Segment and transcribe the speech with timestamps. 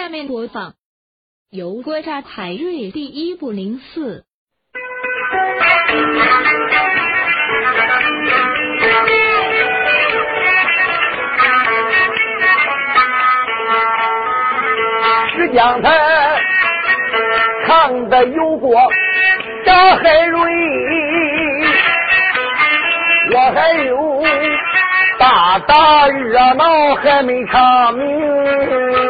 [0.00, 0.72] 下面播放
[1.50, 4.24] 由国家海瑞第一部零四。
[15.34, 15.90] 石江台
[17.66, 18.72] 唱的有过
[19.66, 20.40] 张海瑞，
[23.34, 24.24] 我还有
[25.18, 29.09] 大大热闹还没唱明。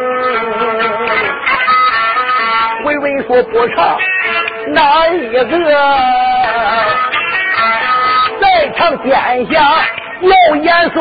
[3.27, 3.97] 说不唱
[4.69, 5.43] 哪一个？
[8.41, 9.13] 在唱殿
[9.51, 9.53] 下
[10.21, 10.99] 要严肃。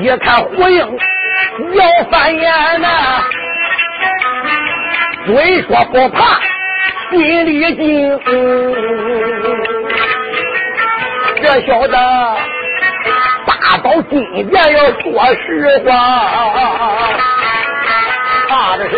[0.00, 0.78] 一看胡应
[1.74, 2.88] 要翻眼呐，
[5.26, 6.40] 嘴说不怕。
[7.10, 8.20] 心里惊，
[11.42, 11.92] 这小子
[13.46, 14.20] 大到今
[14.50, 15.90] 天要说实话，
[18.48, 18.94] 怕的是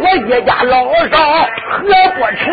[0.00, 1.16] 我一家老少
[1.70, 1.78] 喝
[2.16, 2.44] 不成。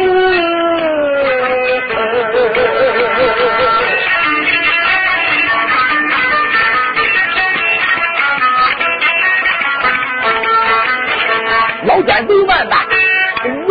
[11.86, 12.34] 老奸贼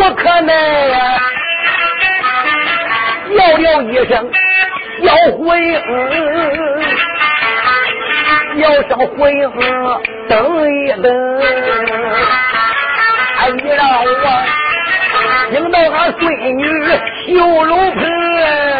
[0.03, 0.11] 万般。
[0.11, 0.49] 我可能
[3.37, 4.11] 叫了一声
[5.01, 5.73] 要回应，
[8.59, 9.41] 要声回应，
[10.27, 10.31] 等
[10.69, 11.05] 一等。
[13.39, 14.05] 哎，你让我
[15.51, 16.21] 听到俺孙
[16.57, 16.61] 女
[17.27, 17.31] 绣
[17.65, 18.72] 楼盆。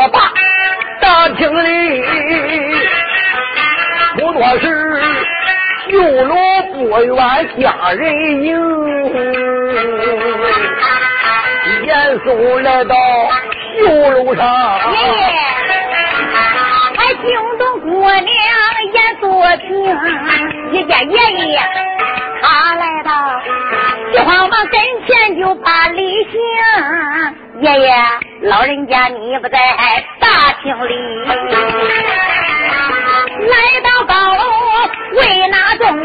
[0.00, 0.32] 我爸，
[1.00, 2.02] 大厅里
[4.14, 5.02] 不多时，
[5.90, 6.36] 绣楼
[6.72, 7.16] 不远
[7.58, 8.14] 家人
[8.44, 8.46] 迎。
[11.84, 12.94] 严嵩来到
[13.74, 14.46] 绣楼上，
[14.92, 15.20] 爷爷，
[16.96, 17.26] 还惊
[17.58, 18.22] 动姑娘
[18.92, 19.68] 严素平，
[20.74, 21.58] 一见爷爷，
[22.40, 23.10] 他来到，
[24.12, 26.38] 急慌忙跟前就把礼行。
[27.62, 27.92] 爷爷，
[28.42, 29.58] 老人家你不在
[30.20, 30.94] 大厅里，
[33.48, 34.44] 来到高楼
[35.16, 35.98] 为哪中？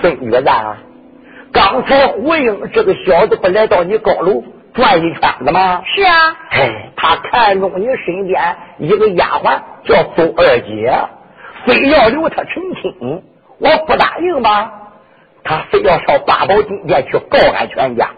[0.00, 0.50] 孙女子，
[1.52, 4.42] 刚才胡英这个小子不来到你高楼
[4.72, 5.82] 转一圈子吗？
[5.84, 6.34] 是啊。
[6.50, 10.90] 哎，他看中你身边一个丫鬟叫周二姐，
[11.66, 13.22] 非要留她成亲，
[13.58, 14.72] 我不答应吗？
[15.44, 18.08] 他非要上八宝金殿去告俺全家，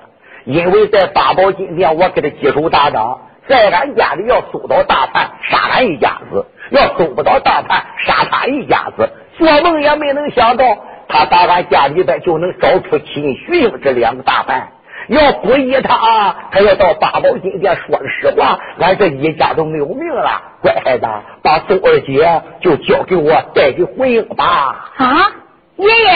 [0.45, 9.11] 因为在八宝金殿我给他接手打仗，在俺家里要搜到大叛，杀俺一家子；要搜不到大叛，杀他一家子。
[9.37, 10.65] 做梦也没能想到，
[11.09, 14.69] 他打俺家里边就能找出秦徐英这两个大叛。
[15.09, 20.43] 要不依他啊，他要到八宝金殿说了实话，俺这一家都没有命了。
[20.63, 21.07] 乖孩子，
[21.43, 24.93] 把周二姐就交给我带给回应吧。
[24.97, 25.33] 啊，
[25.77, 26.11] 爷爷。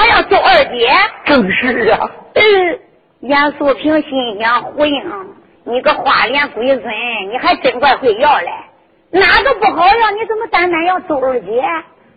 [0.00, 0.90] 他要揍二姐，
[1.26, 2.10] 正是啊。
[2.32, 2.78] 嗯，
[3.20, 5.02] 严素平心想：胡英，
[5.64, 6.84] 你个花脸鬼孙，
[7.30, 8.48] 你还真怪会要嘞。
[9.10, 10.10] 哪个不好要？
[10.12, 11.62] 你怎么单单要揍二姐？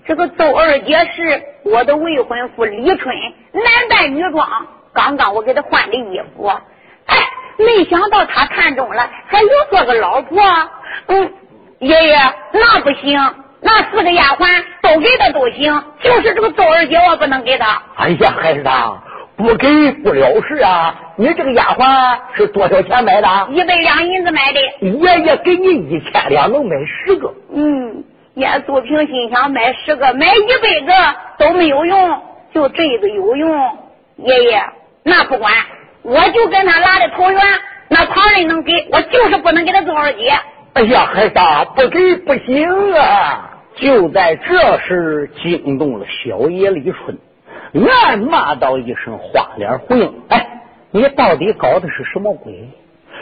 [0.08, 3.14] 这个揍二姐是我的未婚夫李春，
[3.52, 4.48] 男扮女装。
[4.94, 6.48] 刚刚我给他换的衣服，
[7.08, 7.18] 哎，
[7.58, 10.42] 没想到他看中了，还有做个老婆。
[11.08, 11.34] 嗯，
[11.80, 12.18] 爷爷，
[12.54, 13.20] 那不行。
[13.64, 14.46] 那四个丫鬟
[14.82, 17.82] 都给他都行，就是这个周二姐我不能给他。
[17.96, 18.70] 哎呀，孩子，
[19.38, 20.94] 不给不了事啊！
[21.16, 23.48] 你这个丫鬟是多少钱买的？
[23.52, 24.60] 一百两银子买的。
[24.88, 27.34] 爷爷给你一千两，能买十个。
[27.56, 28.04] 嗯，
[28.36, 32.22] 严素平心想买十个，买一百个都没有用，
[32.54, 33.78] 就这个有用。
[34.18, 34.62] 爷爷，
[35.04, 35.52] 那不管，
[36.04, 37.42] 我就跟他拉的投缘，
[37.88, 40.34] 那旁人能给我，就是不能给他周二姐。
[40.74, 41.40] 哎呀，孩子，
[41.76, 43.50] 不给不行啊！
[43.76, 47.18] 就在这时，惊动了小爷李春，
[47.74, 50.62] 暗骂道一声：“花脸胡英，哎，
[50.92, 52.70] 你到底搞的是什么鬼？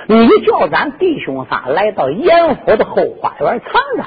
[0.08, 4.04] 你叫咱弟兄仨来到严府的后花园藏着，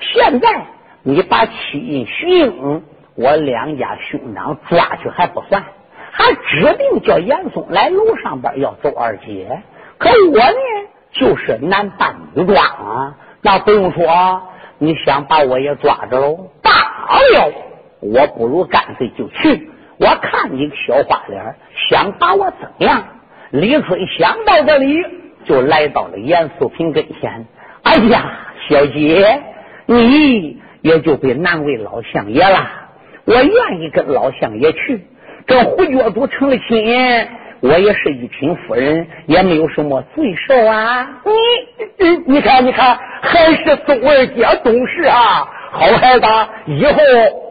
[0.00, 0.66] 现在
[1.04, 2.82] 你把七印徐英，
[3.14, 5.62] 我两家兄长抓去还不算，
[6.10, 9.62] 还指定叫严嵩来楼上边要揍二姐。
[9.98, 14.42] 可我呢，就是男扮女装啊，那不用说。”
[14.78, 16.50] 你想把我也抓着喽？
[16.62, 17.52] 罢了，
[18.00, 19.70] 我不如干脆就去。
[19.98, 21.54] 我看你个小花脸，
[21.88, 23.04] 想把我怎么样？
[23.50, 25.04] 李春想到这里，
[25.44, 27.46] 就来到了严素萍跟前。
[27.84, 28.38] 哎呀，
[28.68, 29.42] 小姐，
[29.86, 32.68] 你也就别难为老相爷了。
[33.24, 35.06] 我愿意跟老相爷去，
[35.46, 37.28] 跟胡觉都成了亲。
[37.66, 41.08] 我也是一品夫人，也没有什么罪受啊。
[41.24, 45.48] 你你你看，你看，还是宗二姐懂事啊。
[45.72, 46.26] 好孩子，
[46.66, 46.92] 以后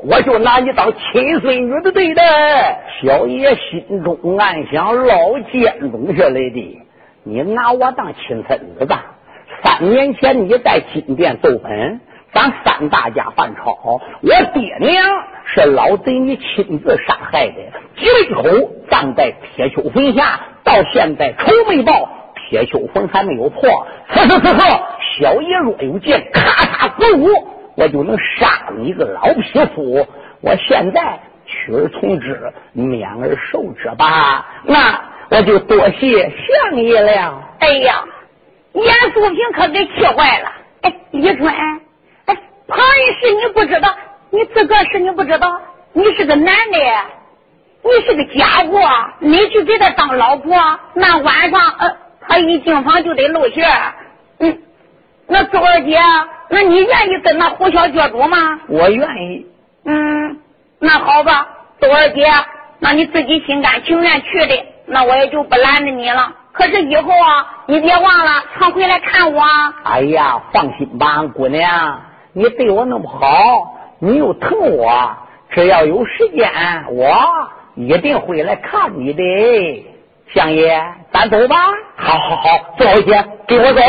[0.04, 2.24] 我就拿你当亲孙女的对待。
[3.02, 6.82] 小爷心中暗想：老奸东下来的，
[7.24, 9.04] 你拿我当亲孙子吧？
[9.64, 12.00] 三年前你在金殿斗本，
[12.32, 15.04] 咱三大家犯吵，我爹娘
[15.46, 17.54] 是老贼，你亲自杀害的，
[17.98, 18.44] 几日后
[18.90, 23.88] 葬在铁丘坟下，到现在仇没报，铁丘坟还没有破。
[24.10, 24.60] 此时此刻，
[25.18, 27.28] 小爷若有剑，咔嚓子舞。
[27.76, 30.08] 我就能杀你一个老匹夫！
[30.42, 34.46] 我现在取而从之，免而受之吧。
[34.64, 37.42] 那我就多谢相爷了。
[37.58, 38.04] 哎呀，
[38.74, 40.52] 严素萍可给气坏了。
[40.84, 41.48] 哎，李春，
[42.26, 42.38] 哎，
[42.68, 43.90] 旁人是你不知道，
[44.34, 45.62] 你自个是你不知道，
[45.94, 46.80] 你是个男的，
[47.84, 48.80] 你是个家伙，
[49.20, 50.58] 你去给他当老婆，
[50.96, 53.64] 那晚上呃，他一进房就得露馅。
[54.40, 54.58] 嗯，
[55.28, 56.00] 那周二姐。
[56.50, 58.60] 那你愿意跟那胡小角主吗？
[58.68, 59.46] 我愿意。
[59.86, 60.40] 嗯，
[60.80, 61.48] 那好吧，
[61.80, 62.26] 周二姐，
[62.80, 66.34] 那你自己心甘情愿去的，那我也就不拦着你了。
[66.54, 69.44] 可是以后啊，你别忘了常回来看我。
[69.84, 72.02] 哎呀，放心吧，姑娘，
[72.34, 75.16] 你对我那么好，你又疼我，
[75.52, 76.52] 只要有时间，
[76.92, 77.16] 我
[77.76, 79.24] 一定会来看你的。
[80.34, 80.78] 相爷，
[81.14, 81.56] 咱走吧。
[81.96, 83.82] 好好好，周二姐，跟我走。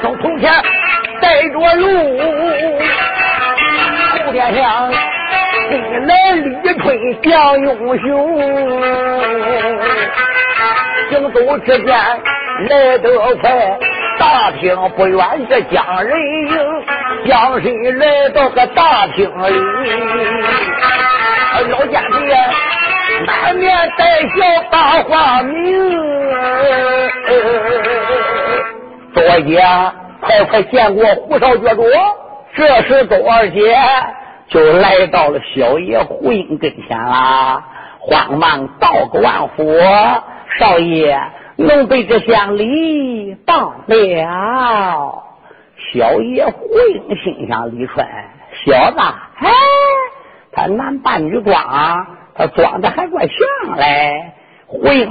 [0.00, 0.50] 走从前
[1.20, 1.86] 带着路，
[4.24, 4.90] 后天上
[5.70, 7.66] 进来李春将英
[8.00, 8.10] 雄，
[11.12, 11.94] 行走之间
[12.70, 13.78] 来得快，
[14.18, 16.84] 大厅不远是江人营，
[17.28, 19.52] 江人来到个大厅里，
[21.70, 22.14] 老家弟
[23.26, 24.36] 满面带笑
[24.70, 25.52] 把话明。
[29.14, 29.62] 周二姐，
[30.22, 31.82] 快快见过胡少觉主。
[32.54, 33.76] 这时，周二姐
[34.48, 37.62] 就来到了小爷胡英跟前啦，
[38.00, 39.78] 慌忙道个万福。
[40.58, 41.18] 少爷，
[41.56, 45.24] 奴婢这厢礼到了。
[45.92, 48.06] 小爷胡英心想：李春
[48.64, 49.50] 小子，哎，
[50.52, 54.32] 他男扮女装，他装的还怪像嘞。
[54.66, 55.10] 胡英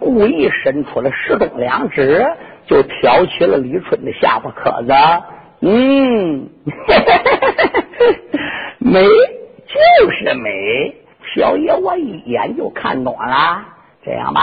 [0.00, 2.24] 故意伸出了十动两指。
[2.66, 4.92] 就挑起了李春的下巴壳子，
[5.60, 6.48] 嗯，
[8.80, 10.94] 美就是美，
[11.34, 13.66] 小爷我一眼就看懂了。
[14.04, 14.40] 这样吧，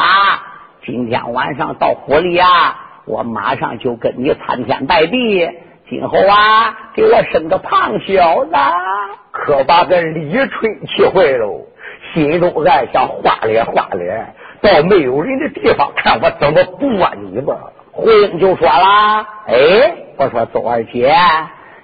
[0.85, 5.47] 今天晚上到府里啊，我马上就跟你参天拜地。
[5.87, 8.51] 今后啊，给我生个胖小子，
[9.31, 11.67] 可把这李春气坏喽，
[12.13, 17.53] 心中暗想：花脸花脸，到没有人的地方，看我怎么剥你吧。
[17.91, 21.13] 胡英就说了：“哎，我说周二姐，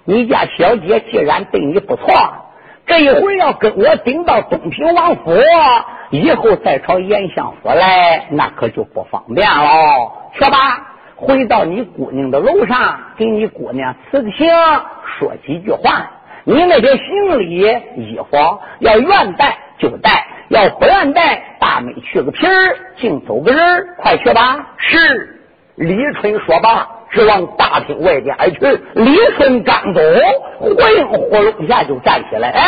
[0.05, 2.05] 你家小姐既然对你不错，
[2.87, 5.37] 这一回要跟我顶到东平王府，
[6.09, 10.11] 以后再朝延相府来，那可就不方便喽。
[10.33, 14.47] 去吧，回到你姑娘的楼上，给你姑娘辞个行，
[15.19, 16.09] 说几句话。
[16.45, 17.57] 你那些行李
[17.97, 18.37] 衣服
[18.79, 24.65] 要愿带就带，要不愿带，大美去个皮儿，净走个人，快去吧。
[24.77, 25.33] 是。”
[25.75, 28.59] 李春说罢，直往大厅外边而去。
[28.95, 30.01] 李春刚走，
[30.59, 32.49] 胡应呼隆下就站起来。
[32.49, 32.63] 哎，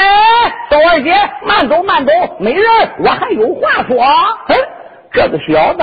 [0.69, 1.13] 周二姐，
[1.45, 2.63] 慢走慢走，没人，
[2.99, 4.01] 我还有话说。
[4.47, 4.55] 哎，
[5.11, 5.79] 这个小子，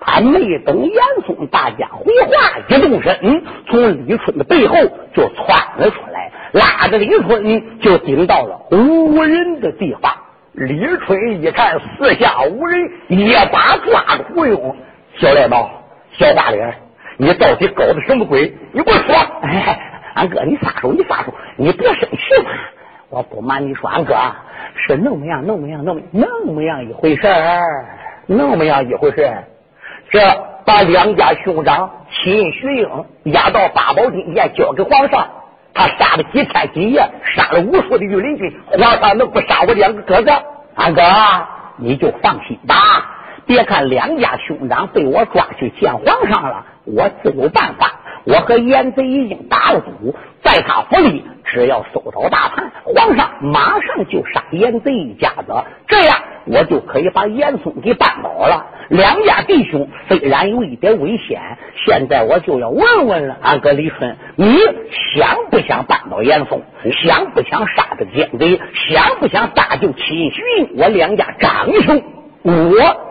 [0.00, 4.76] 他没等严嵩大家回话，一动身，从李春的背后
[5.14, 10.12] 就窜了出来，拉着李春就顶到了无人的地方。
[10.52, 14.76] 李春一看四下无人，一把抓住胡用，
[15.18, 15.70] 小来宝。
[16.18, 16.74] 小大脸，
[17.20, 18.50] 你到底搞的什么鬼？
[18.72, 19.14] 你给我说！
[19.42, 19.78] 哎，
[20.14, 22.50] 俺哥，你撒手，你撒手，你别生气嘛！
[23.10, 24.16] 我不瞒你说，俺哥
[24.74, 27.60] 是那么样，那么样，那么那么样一回事儿，
[28.24, 29.30] 那么样一回事。
[30.08, 30.18] 这
[30.64, 32.88] 把两家兄长秦徐英
[33.24, 35.28] 押到八宝金殿，交给皇上。
[35.74, 40.32] 他杀了几天几夜，杀了无数的御林军，皇上能不杀我两个哥哥？
[40.74, 41.02] 俺哥，
[41.76, 42.74] 你就放心吧。
[43.44, 47.96] 别看两家兄长被我抓去见皇上了，我自有办法。
[48.24, 58.66] 我和严贼已经打了赌，在他府里，只要搜到大盘，皇上马上就杀严贼一家子，这样我就可以把严嵩给扳倒了。
[58.90, 61.40] 两家弟兄虽然有一点危险，
[61.86, 64.58] 现在我就要问问了，俺哥李春，你
[65.14, 66.60] 想不想扳倒严嵩？
[67.02, 68.60] 想不想杀这奸贼？
[68.90, 70.42] 想不想搭救齐徐
[70.76, 72.02] 我两家长兄？
[72.42, 72.52] 我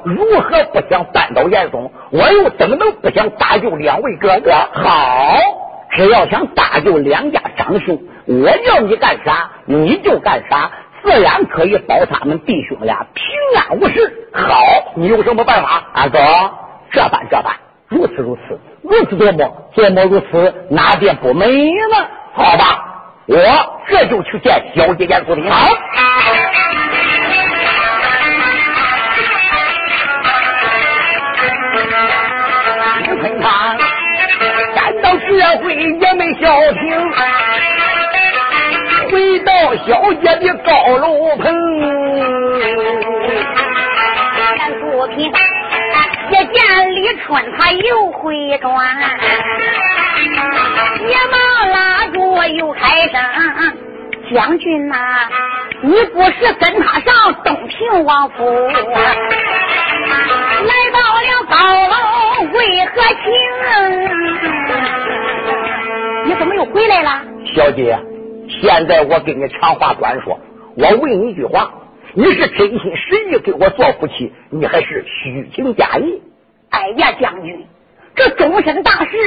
[0.06, 1.92] 如何不想扳倒严嵩？
[2.12, 4.52] 我又怎么能不想搭救两位哥哥？
[4.74, 5.38] 好，
[5.92, 10.72] 只要想搭救两家长兄，我要你干啥你就干啥，
[11.04, 13.26] 自然可以保他们弟兄俩平
[13.62, 14.32] 安无事。
[14.34, 14.60] 好，
[14.96, 15.84] 你有什么办法？
[15.94, 16.18] 阿哥，
[16.92, 17.56] 这般这般，
[17.88, 22.08] 如此如此，如此多么，多么如此，哪点不美呢？
[22.34, 23.38] 好吧，我
[23.88, 25.52] 这就去见小姐严素林。
[25.52, 25.68] 好。
[35.40, 36.80] 学会也没消停，
[39.10, 39.54] 回到
[39.88, 41.06] 小姐的高楼
[41.38, 41.46] 棚。
[44.46, 45.18] 严素平
[46.30, 46.58] 一见
[46.94, 48.68] 李春，他又回转，
[51.08, 51.40] 连忙
[51.72, 53.14] 拉住又开声
[54.36, 54.96] ：“将军呐，
[55.82, 58.44] 你不是跟他上东平王府，
[60.66, 61.56] 来到了高
[61.88, 61.96] 楼
[62.52, 62.92] 为何
[63.24, 63.24] 情？”
[66.40, 67.22] 你怎么又回来了，
[67.54, 68.00] 小姐？
[68.48, 70.40] 现在我跟你长话短说，
[70.78, 71.70] 我问你一句话：
[72.14, 76.22] 你是真心实意给我做夫妻，你还是虚情假意？
[76.70, 77.66] 哎呀，将军，
[78.16, 79.18] 这终身大事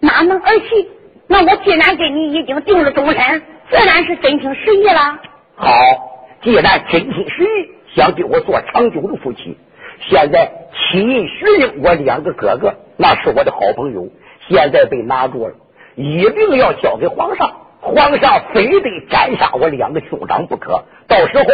[0.00, 0.88] 哪能儿戏？
[1.28, 5.20] 那我既然跟你已经定了终身，自然是真心实意了。
[5.54, 5.70] 好，
[6.42, 9.56] 既然真心实意想跟我做长久的夫妻，
[10.00, 14.08] 现在齐徐英我两个哥哥那是我的好朋友，
[14.48, 15.54] 现在被拿住了。
[15.96, 20.84] 一定要交给皇上，皇上非得斩杀我两个兄长不可。
[21.08, 21.44] 到时候，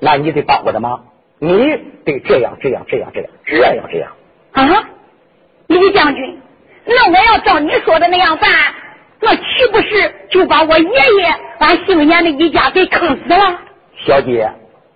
[0.00, 1.04] 那你得帮我的忙，
[1.38, 4.10] 你得这样这样这样这样这样这样
[4.52, 4.88] 啊！
[5.66, 6.38] 李将军，
[6.84, 8.50] 那我要照你说的那样办，
[9.20, 13.60] 那岂不是就把我爷爷把姓严的一家给坑死了？
[14.04, 14.50] 小姐，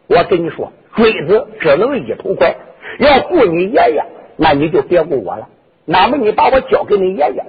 [0.09, 2.55] 我跟你说，锥子只能一头拐，
[2.99, 4.05] 要顾你爷爷，
[4.37, 5.49] 那你就别顾我了。
[5.85, 7.45] 那么你把我交给你爷爷。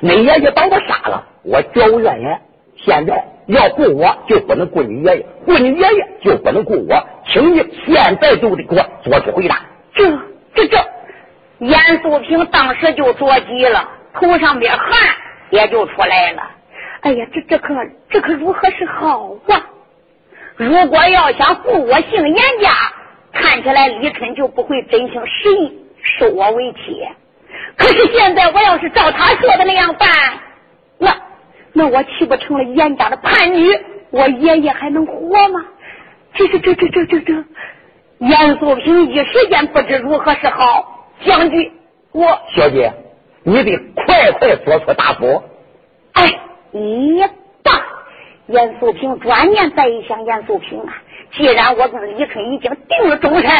[0.00, 2.40] 你爷爷把我杀了，我绝无怨言。
[2.76, 7.06] 现在要顾我，就不能顾你爷爷；顾你爷爷，就不能顾我。
[7.26, 9.60] 请你现在就得给我做出回答。
[9.94, 10.10] 这、
[10.54, 10.78] 这、这，
[11.58, 14.88] 严素平当时就着急了，头上边汗
[15.50, 16.42] 也就出来了。
[17.00, 17.74] 哎呀，这、这可、
[18.10, 19.70] 这可如何是好啊？
[20.56, 22.70] 如果要想顾我姓严家，
[23.32, 27.06] 看起来李春就不会真心实意收我为妻。
[27.76, 30.08] 可是现在我要是照他说的那样办，
[30.98, 31.16] 那
[31.72, 33.78] 那我岂不成了严家的叛女？
[34.10, 35.64] 我爷爷还能活吗？
[36.34, 37.44] 这这这这这这这，
[38.18, 41.08] 严素萍一时间不知如何是好。
[41.24, 41.72] 将军，
[42.12, 42.92] 我小姐，
[43.42, 45.42] 你得快快做出答复。
[46.12, 46.40] 哎，
[46.72, 47.22] 一
[47.62, 47.82] 罢。
[48.46, 50.94] 严素萍转念再一想，严素萍啊，
[51.32, 53.50] 既然我跟李春已经定了终身，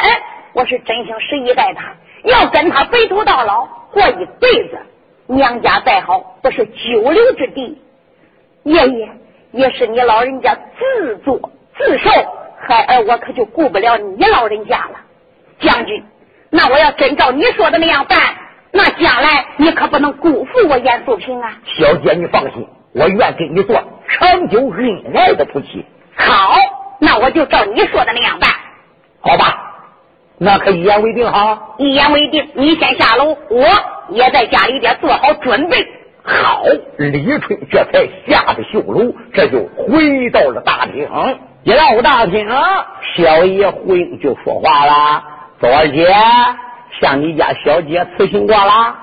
[0.52, 1.94] 我是真心实意待他。
[2.24, 4.78] 要跟他白头到老，过一辈子，
[5.26, 7.80] 娘家再好，不是久留之地。
[8.64, 9.08] 爷爷
[9.52, 12.10] 也是你老人家自作自受，
[12.58, 15.00] 孩儿我可就顾不了你老人家了。
[15.60, 16.04] 将军，
[16.50, 18.18] 那我要真照你说的那样办，
[18.70, 21.56] 那将来你可不能辜负我严素平啊！
[21.78, 25.86] 小姐，你放心，我愿跟你做长久恩爱的夫妻。
[26.14, 26.54] 好，
[27.00, 28.50] 那我就照你说的那样办，
[29.22, 29.65] 好吧？
[30.38, 31.58] 那可一言为定哈！
[31.78, 33.66] 一言为定，你先下楼，我
[34.10, 35.86] 也在家里边做好准备。
[36.22, 36.62] 好，
[36.98, 41.08] 李春这才下的绣楼，这就回到了大厅。
[41.62, 42.46] 一到大厅，
[43.16, 45.24] 小爷胡英就说话了
[45.58, 46.14] ：“左二姐
[47.00, 48.94] 向你家小姐辞行过了，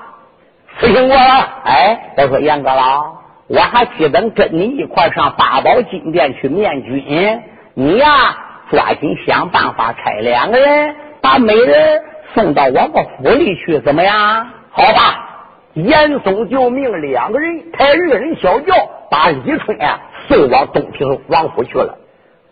[0.78, 1.48] 辞行过了。
[1.64, 3.16] 哎，我说严哥老，
[3.48, 7.42] 我还记得跟你一块上八宝金殿去面君，
[7.74, 8.36] 你呀
[8.70, 12.02] 抓紧想办法差两个人。”把美人
[12.34, 14.46] 送到我们府里去，怎么样？
[14.70, 18.74] 好吧，严嵩就命两个人抬二人小轿，
[19.10, 21.96] 把李春啊送往东平王府去了。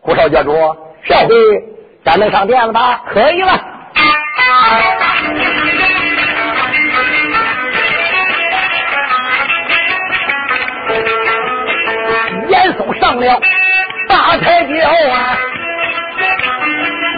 [0.01, 0.53] 胡少教主，
[1.05, 1.35] 这回
[2.03, 3.03] 咱能上殿了吧？
[3.11, 3.61] 可以了。
[12.49, 13.39] 严嵩上了
[14.09, 15.37] 大台阶啊，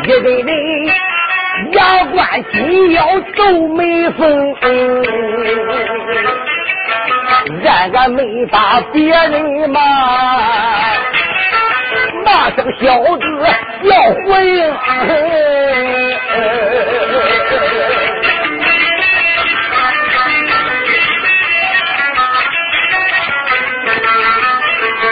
[0.02, 1.13] 一个人。
[1.74, 4.54] 牙关紧要皱眉峰，
[7.64, 9.80] 俺俺没把别人骂，
[12.24, 13.22] 骂声小子
[13.82, 13.92] 要
[14.24, 14.74] 回应。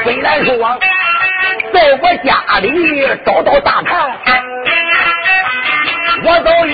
[0.05, 0.79] 虽然说
[1.73, 2.29] 在我家
[2.61, 2.69] 里
[3.25, 4.42] 找到大盘，
[6.25, 6.71] 我早已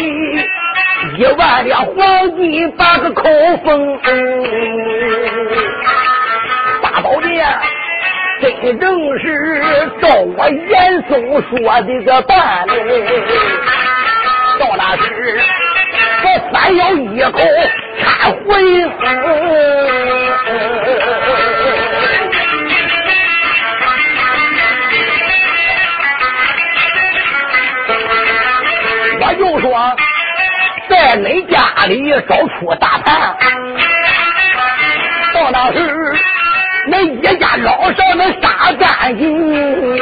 [1.17, 3.23] 一万两黄金把个口
[3.65, 3.99] 封。
[6.83, 7.47] 大宝殿
[8.41, 9.27] 真正是
[10.01, 11.11] 照我严嵩
[11.49, 11.51] 说
[11.83, 12.73] 的个办嘞，
[14.59, 15.07] 到那时
[16.25, 17.39] 我反咬一口
[18.01, 18.49] 插回
[30.89, 33.37] 在你家里找出大盘，
[35.35, 35.77] 到那时
[36.87, 39.99] 那一家老少能杀干净，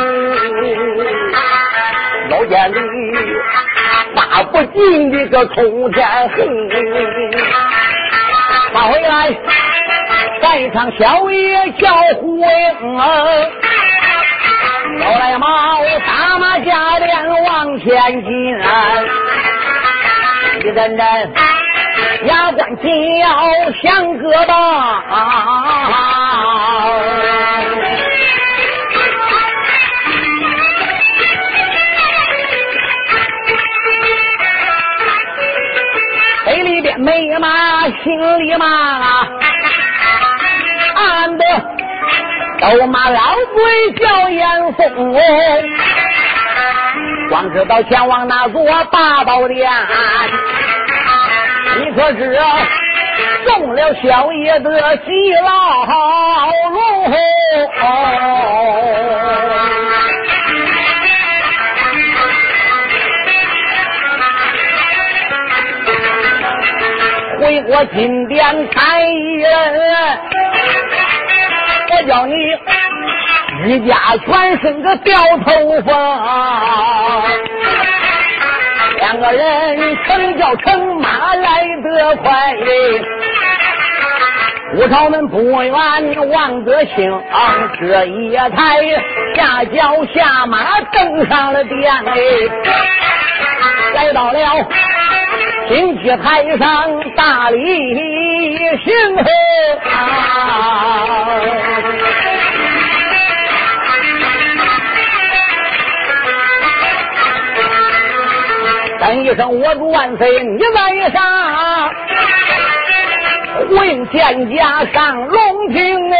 [2.30, 2.80] 老见的
[4.14, 6.36] 杀不尽的个通天恨，
[8.72, 9.34] 他回来
[10.40, 13.04] 干一场小爷叫虎鹰啊！
[14.98, 15.46] 老来马
[16.06, 17.86] 打马加鞭往前
[18.24, 18.30] 进，
[20.72, 21.32] 阵阵
[22.24, 23.28] 牙关紧要
[23.82, 24.50] 响胳膊。
[36.44, 38.66] 嘴里边没骂，心里骂，
[40.94, 41.44] 暗的。
[42.58, 43.20] 都骂老
[43.54, 45.12] 鬼叫严嵩，
[47.36, 49.70] 光知道前往那座大宝殿，
[51.78, 52.34] 你可知
[53.44, 55.10] 中了小爷的喜
[55.44, 55.84] 牢
[56.70, 57.12] 笼？
[67.38, 69.50] 回我金殿看一人。
[71.90, 72.32] 我叫你
[73.64, 75.14] 一家全生个掉
[75.44, 75.90] 头发，
[78.98, 82.54] 两个人成叫成马来得快，
[84.74, 87.22] 武朝门不远望德兴，
[87.80, 88.78] 这一抬
[89.34, 91.92] 下轿下马登上了殿，
[93.94, 94.38] 来到了
[95.68, 99.16] 金旗台上大礼行
[99.84, 101.75] 啊！
[109.06, 110.42] 喊一声我主万岁！
[110.42, 111.22] 你在上，
[113.68, 116.18] 混天家上龙庭哎！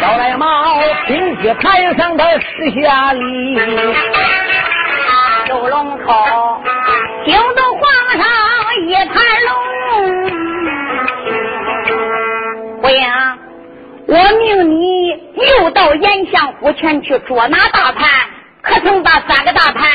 [0.00, 3.56] 小来猫金旗台上的施下里，
[5.46, 6.60] 九龙头，
[7.24, 8.26] 惊动皇上
[8.88, 9.14] 一盘
[9.46, 9.54] 龙。
[12.82, 13.06] 回英，
[14.08, 15.10] 我命你
[15.60, 18.04] 又到严相府前去捉拿大盘，
[18.62, 19.88] 可曾把三个大盘？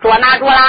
[0.00, 0.60] 捉拿住了，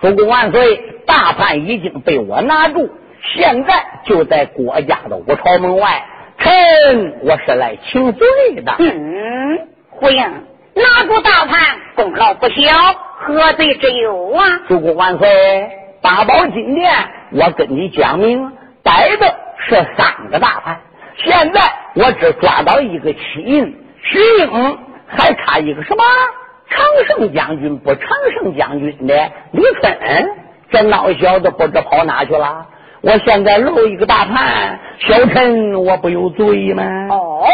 [0.00, 0.76] 主公万岁！
[1.06, 2.90] 大判已经被我拿住，
[3.34, 6.04] 现在就在郭家的五朝门外。
[6.38, 8.26] 臣我是来请罪
[8.64, 8.76] 的。
[8.78, 10.22] 嗯，胡英
[10.74, 14.60] 拿住大判，功劳不小，何罪之有啊？
[14.68, 15.70] 主公万岁！
[16.02, 16.92] 八宝金殿，
[17.32, 18.52] 我跟你讲明，
[18.84, 19.34] 逮的
[19.66, 20.80] 是三个大判，
[21.16, 21.60] 现在
[21.94, 26.04] 我只抓到一个七印石英，还差一个什么？
[26.68, 29.14] 常胜将军不常胜将军的
[29.52, 29.96] 李春，
[30.70, 32.66] 这孬小子不知跑哪去了。
[33.02, 36.82] 我现在露一个大盘，小陈我不有罪吗？
[37.10, 37.46] 哦，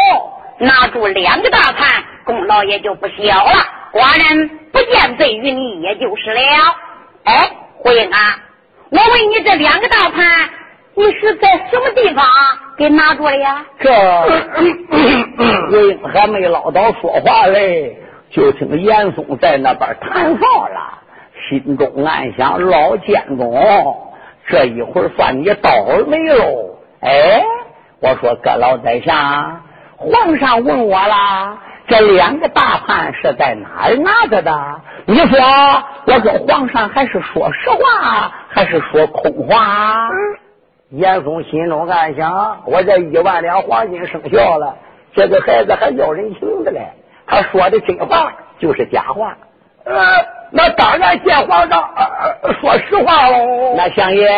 [0.57, 3.51] 拿住两个大盘，功劳也就不小了。
[3.91, 6.41] 寡人不见罪于你，也就是了。
[7.25, 8.39] 哎，胡英啊，
[8.89, 10.49] 我问你，这两个大盘，
[10.95, 12.25] 你是在什么地方
[12.75, 13.63] 给拿住了呀？
[13.79, 13.91] 这
[15.69, 17.95] 胡英还没唠叨说话嘞。
[18.33, 20.97] 就听严嵩在那边谈话了，
[21.47, 23.95] 心中暗想：老监公，
[24.47, 25.69] 这一会儿算你倒
[26.07, 26.75] 霉喽！
[27.01, 27.43] 哎，
[28.01, 29.61] 我说阁老宰相，
[29.97, 34.81] 皇上问我啦，这两个大判是在哪儿拿着的？
[35.05, 35.39] 你说，
[36.07, 40.09] 我跟皇上还是说实话，还是说空话？
[40.89, 44.75] 严嵩心中暗想：我这一万两黄金生效了，
[45.13, 46.81] 这个孩子还要人情的嘞。
[47.25, 49.35] 他说的真话就是假话，
[49.85, 49.93] 呃，
[50.51, 53.75] 那当然见皇上呃说实话喽。
[53.75, 54.29] 那相爷，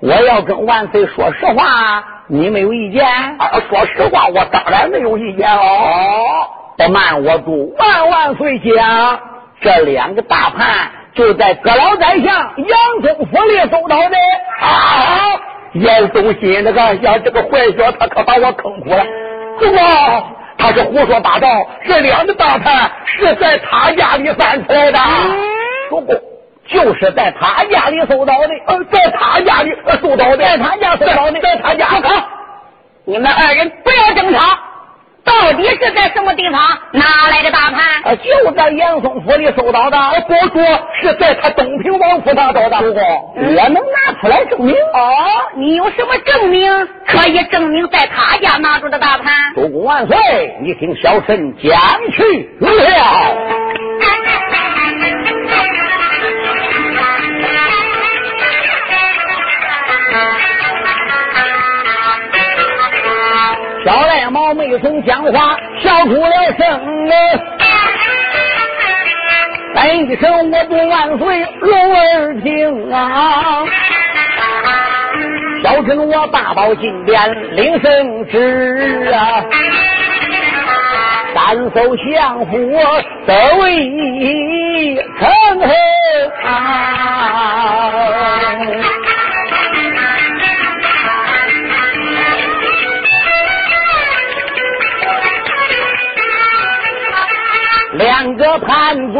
[0.00, 3.04] 我要跟万岁说实话，你没有意见？
[3.06, 6.48] 啊，说实话，我当然没有意见哦。
[6.76, 9.20] 不瞒我主万万岁讲，
[9.60, 14.16] 这两个大盘就在阁老宰相杨宗府里收到的。
[14.60, 15.40] 啊！
[15.74, 19.04] 严嵩心那个呀，这个坏小子他可把我坑苦了。
[19.58, 19.78] 不过
[20.58, 21.48] 他是胡说八道，
[21.86, 24.98] 这两个大盘是在他家里翻出来的。
[25.88, 26.14] 不过
[26.66, 31.86] 就是在他家里搜到的，呃，在他家里搜到的，在他家搜到的，在他家。
[33.04, 34.40] 你们二人不要争吵。
[35.28, 36.60] 到底是在什么地方
[36.92, 38.16] 拿来的大盘？
[38.16, 39.98] 就在严嵩府里收到的。
[40.26, 40.64] 不说
[41.00, 42.78] 是在他东平王府上找的。
[42.78, 43.02] 主公，
[43.34, 44.74] 我能拿出来证明。
[44.74, 44.98] 哦，
[45.56, 49.32] 你有什么证明可以证明在他家拿住的大盘？
[49.54, 50.16] 主公万岁！
[50.62, 51.78] 你听小臣讲
[52.12, 52.70] 去了。
[63.88, 67.08] 小赖猫没曾讲话，笑出了声。
[69.72, 73.64] 来一声我祝万岁，龙儿听啊！
[75.64, 79.42] 小臣我大宝金殿领圣旨啊，
[81.34, 82.54] 三艘相府
[83.26, 85.26] 得为成
[86.44, 86.46] 啊！
[97.98, 99.18] 两个叛贼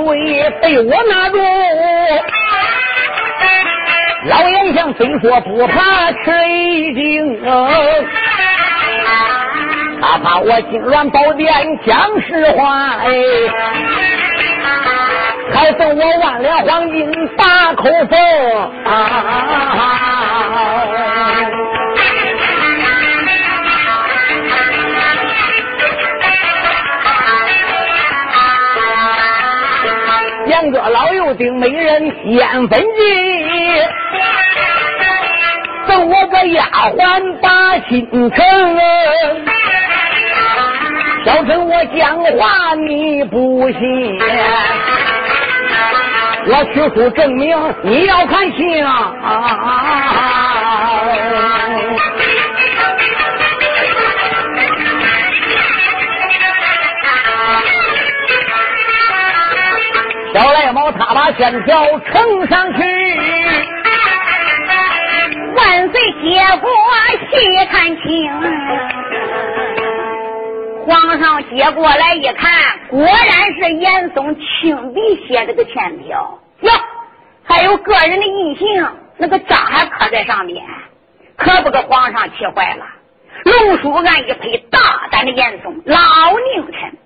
[0.63, 1.37] 被我拿住，
[4.29, 7.43] 老严相虽说不怕吃一惊，
[10.01, 11.53] 他怕我金銮宝殿
[11.85, 13.11] 讲实话，哎，
[15.53, 18.17] 还送我万两黄金打口风。
[18.85, 20.48] 两
[31.39, 32.87] 个老幼丁美人烟粉计，
[35.87, 36.65] 赠我个丫
[36.97, 38.45] 鬟把心疼。
[41.25, 44.19] 小臣我讲话你不信，
[46.47, 48.85] 我取出证明你要看清。
[60.35, 62.83] 小赖他把线条呈上去，
[65.55, 66.71] 万岁接过
[67.31, 68.31] 细看清。
[70.87, 72.51] 皇上接过来一看，
[72.89, 76.73] 果然是严嵩亲笔写这个欠条哟，
[77.45, 78.87] 还有个人的印信，
[79.19, 80.65] 那个章还刻在上面，
[81.37, 82.87] 可不给皇上气坏了。
[83.45, 85.99] 龙书案一配，大胆的严嵩，老
[86.55, 86.99] 宁臣。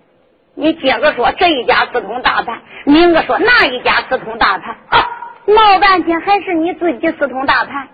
[0.54, 5.08] 你接着说这一家私通大盘，明个说那一家私通大盘啊？
[5.46, 7.88] 闹半天还是你自己私通大盘？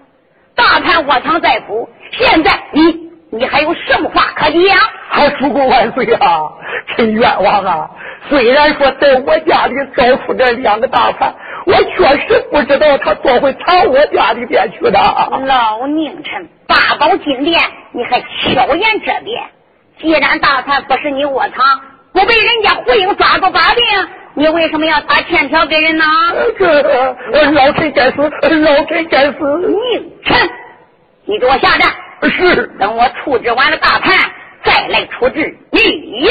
[0.56, 4.76] 大盘窝藏在府，现在你你还有什么话可讲？
[5.08, 6.40] 还主公万岁啊！
[6.88, 7.90] 臣冤枉啊！
[8.28, 15.00] 虽然说在我家里找出这两个大盘，我确实不知道他多会藏我家里边去的。
[15.46, 17.60] 老宁臣，八宝金殿，
[17.92, 19.42] 你还巧言这边？
[19.98, 21.64] 既然大盘不是你窝藏。
[22.12, 23.84] 不被人家胡英抓住把柄，
[24.34, 26.04] 你为什么要打欠条给人呢？
[26.58, 26.82] 这
[27.52, 29.38] 老臣该死，老臣该死！
[29.68, 29.74] 你
[30.24, 30.50] 臣，
[31.26, 31.92] 你给我下站。
[32.30, 34.12] 是，等我处置完了大盘，
[34.64, 36.28] 再来处置你。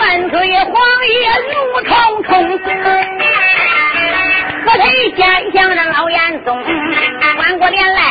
[0.00, 0.74] 万岁皇
[1.06, 1.14] 爷
[1.46, 1.52] 怒
[1.84, 2.28] 冲冲，
[4.68, 6.62] 可谁见相的老严嵩，
[7.36, 8.02] 转过脸来。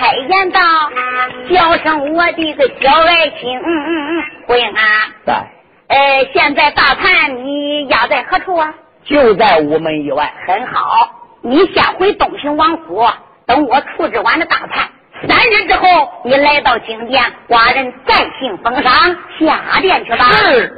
[0.00, 0.60] 开言道
[1.48, 3.60] ：“叫声我的个小爱卿，
[4.48, 4.72] 回啊！
[5.24, 5.34] 在。
[5.86, 8.74] 呃，现在大盘你押在何处啊？
[9.04, 10.32] 就在午门以外。
[10.48, 11.08] 很好，
[11.42, 13.08] 你先回东平王府，
[13.46, 14.88] 等我处置完了大盘，
[15.28, 20.24] 三日之后你来到京殿，寡人再行封赏，下殿去吧。
[20.24, 20.72] 是。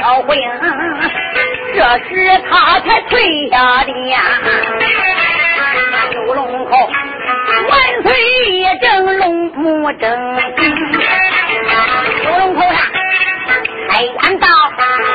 [0.00, 0.50] 小回应，
[1.74, 4.20] 这时他才退下的呀。
[6.12, 6.90] 九龙口。
[7.68, 8.12] 万岁
[8.58, 10.36] 爷正龙目睁，
[12.24, 12.78] 九龙口上。
[13.90, 14.48] 开言道：“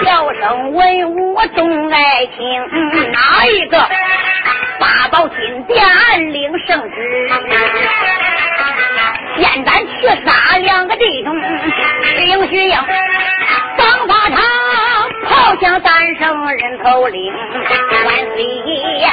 [0.05, 3.77] 小生文武众爱听，哪一个？
[4.79, 5.83] 八宝金殿
[6.31, 7.29] 领圣旨？
[9.37, 11.35] 现在去杀两个弟兄，
[12.03, 12.77] 徐英、徐英，
[13.77, 14.37] 方法场
[15.25, 17.33] 炮响三声人头领，
[18.05, 19.09] 万岁爷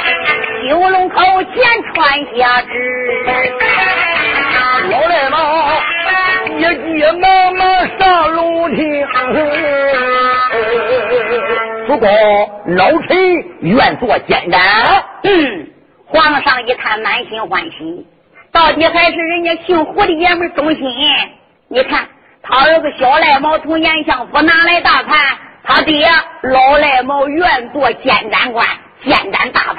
[0.69, 2.71] 九龙口前传下旨，
[4.89, 5.37] 老赖毛
[6.57, 9.07] 一急忙忙上龙庭，
[11.87, 12.07] 不过
[12.67, 13.17] 老臣
[13.61, 14.59] 愿做监斩。
[15.23, 15.67] 嗯，
[16.05, 18.05] 皇上一看满心欢喜，
[18.51, 20.83] 到底还是人家姓胡的爷们忠心。
[21.69, 22.07] 你看，
[22.43, 25.17] 他有个小赖毛从延相府拿来大盘，
[25.63, 26.09] 他爹
[26.43, 28.67] 老赖毛愿做监斩官，
[29.03, 29.75] 监斩大。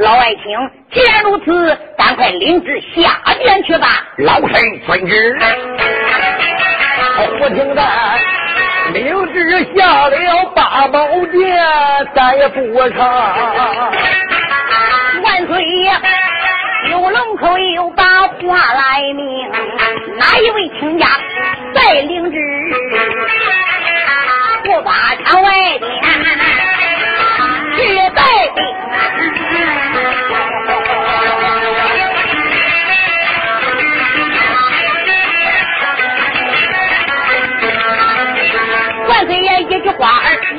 [0.00, 0.44] 老爱卿，
[0.90, 3.86] 既然如此，赶快领旨下殿去吧。
[4.16, 4.50] 老臣
[4.86, 5.38] 遵旨。
[7.42, 7.82] 我听得
[8.94, 10.16] 领旨下了
[10.54, 11.54] 八宝殿，
[12.14, 13.92] 再也不长。
[15.22, 16.00] 万岁呀，
[16.88, 19.50] 九龙口又把话来明，
[20.16, 21.06] 哪一位亲家
[21.74, 22.38] 再领旨？
[24.64, 25.90] 不把朝外边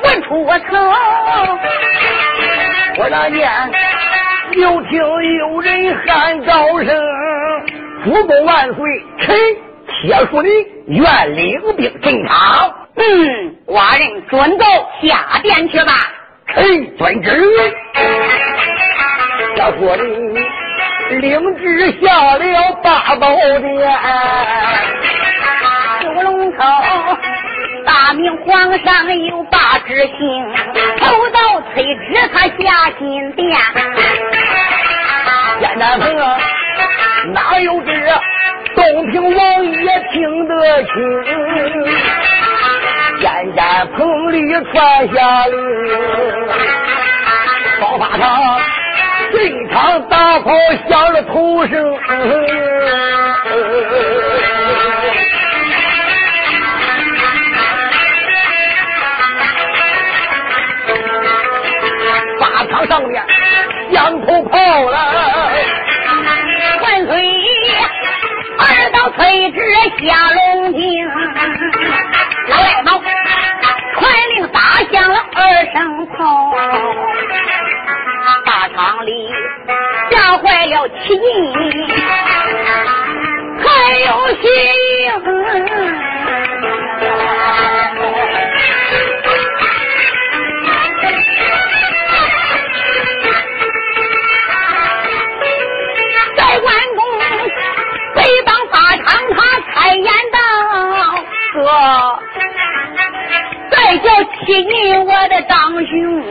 [0.03, 0.77] 问出我口，
[2.97, 3.49] 我那年
[4.53, 4.99] 又听
[5.37, 6.87] 有人喊高声
[8.03, 8.77] ：“主公万岁！
[9.19, 9.35] 臣
[9.87, 10.51] 铁树林
[10.87, 14.65] 愿领兵进场。”嗯，寡人准到
[15.01, 15.93] 下殿去吧。
[16.47, 17.31] 臣遵旨。
[19.55, 20.01] 铁树林
[21.21, 22.43] 领旨下了
[22.83, 23.61] 八宝殿，
[26.01, 26.63] 九龙口。
[27.85, 30.53] 大明皇上有大旨行，
[30.99, 32.01] 头到催旨
[32.33, 33.57] 他下金殿。
[35.59, 36.37] 简单平啊，
[37.33, 37.91] 哪有这
[38.75, 40.89] 东平王爷听得清？
[43.19, 44.37] 简单棚里
[44.71, 45.55] 传下令，
[47.79, 48.59] 爆发场
[49.31, 49.35] 这
[49.71, 50.51] 场大炮
[50.89, 51.97] 响了头声。
[62.91, 63.23] 上面
[63.93, 64.97] 响头炮了，
[66.81, 67.13] 万岁
[68.59, 69.61] 二道催旨
[70.05, 71.07] 下龙井，
[72.49, 73.01] 老赖猫
[73.97, 74.59] 传令打
[74.91, 76.53] 响了二声炮，
[78.45, 79.29] 大堂里
[80.09, 81.17] 吓坏了七印，
[83.63, 84.49] 还有心。
[104.41, 104.53] 再叫欺
[104.87, 106.23] 引我的长兄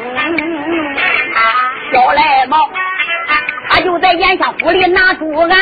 [1.92, 2.68] 小赖毛，
[3.68, 5.57] 他就在严相府里拿住俺，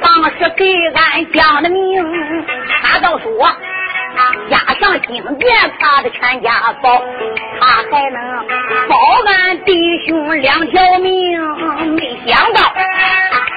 [0.00, 2.02] 当时给俺讲的名，
[2.82, 3.30] 他倒说
[4.48, 7.02] 押上金殿，他的全家宝，
[7.60, 8.46] 他还能
[8.88, 11.40] 保俺弟兄两条命。
[11.94, 12.60] 没想到，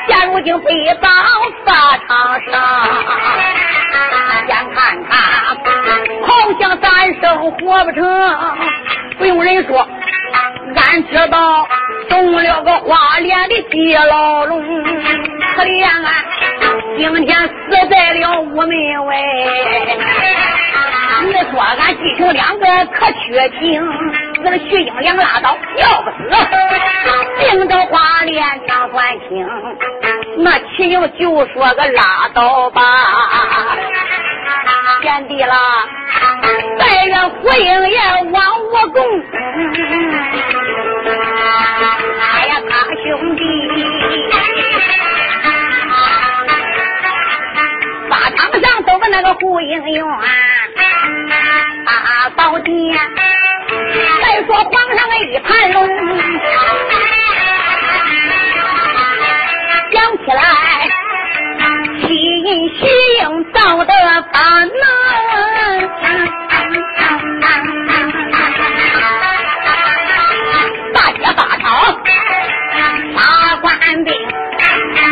[0.08, 1.12] 现如今被绑
[1.66, 2.54] 法场上。
[4.48, 5.12] 先看看，
[6.26, 6.28] 好
[6.60, 6.88] 像咱
[7.22, 8.00] 生活不成。
[9.18, 9.86] 不用人说，
[10.76, 11.68] 俺知道
[12.08, 14.64] 中了个花脸的地牢笼，
[15.56, 16.14] 可怜俺
[16.98, 19.16] 今天死在了屋门外。
[21.26, 23.84] 你说俺弟兄两个可缺情，
[24.44, 26.30] 那个徐英良拉倒，要不死，
[27.40, 29.48] 病着花脸强算清。
[30.38, 32.82] 那齐英就说个拉倒吧。
[35.02, 35.56] 贤弟了，
[36.80, 38.00] 但愿胡英爷
[38.32, 38.42] 往
[38.72, 38.96] 我供。
[42.20, 42.72] 哎呀，他
[43.04, 43.42] 兄弟，
[48.10, 50.06] 法场上走个那个胡英元，
[51.86, 53.00] 大宝殿。
[54.22, 55.78] 再说皇上的一盘龙，
[59.92, 60.42] 想起来。
[62.00, 62.80] 吸引徐
[63.20, 63.92] 英造的
[64.32, 64.72] 法能，
[70.94, 71.66] 大街大场
[73.14, 73.18] 杀
[73.62, 73.66] 官
[74.06, 74.08] 兵，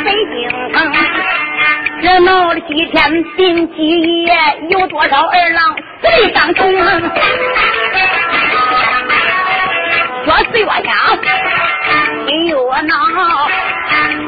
[0.05, 0.33] 北京
[0.71, 0.75] 城
[2.05, 4.31] 这闹了几天，病几夜，
[4.69, 6.71] 有多少儿郎最伤重？
[10.23, 10.85] 说岁月香，
[12.27, 12.93] 心又恼。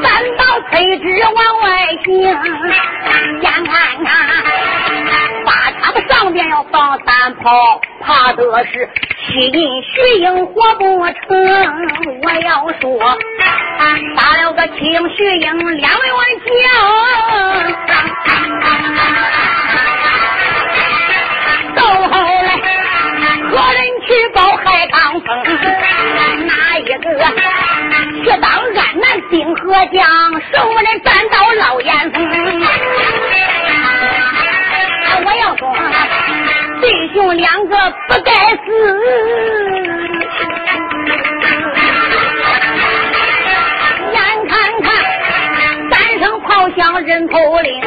[0.01, 0.03] 三
[0.37, 1.69] 道催旨往外
[2.03, 2.13] 行，
[3.41, 4.09] 眼看看
[6.09, 8.89] 上边要放三炮，怕的是
[9.25, 11.13] 欺阴虚应活不成。
[12.23, 13.17] 我要说，
[14.15, 16.53] 打了个清徐英两万将，
[21.75, 22.49] 到后来
[23.49, 25.27] 何人去报海棠峰？
[26.45, 27.03] 哪一个去
[28.41, 29.61] 当安南定河
[29.93, 30.05] 将？
[30.51, 32.17] 手里斩到老烟风。
[38.07, 38.31] 不该
[38.65, 38.67] 死。
[44.13, 44.15] 眼
[44.47, 44.87] 看看
[45.91, 47.81] 三声炮响人头领，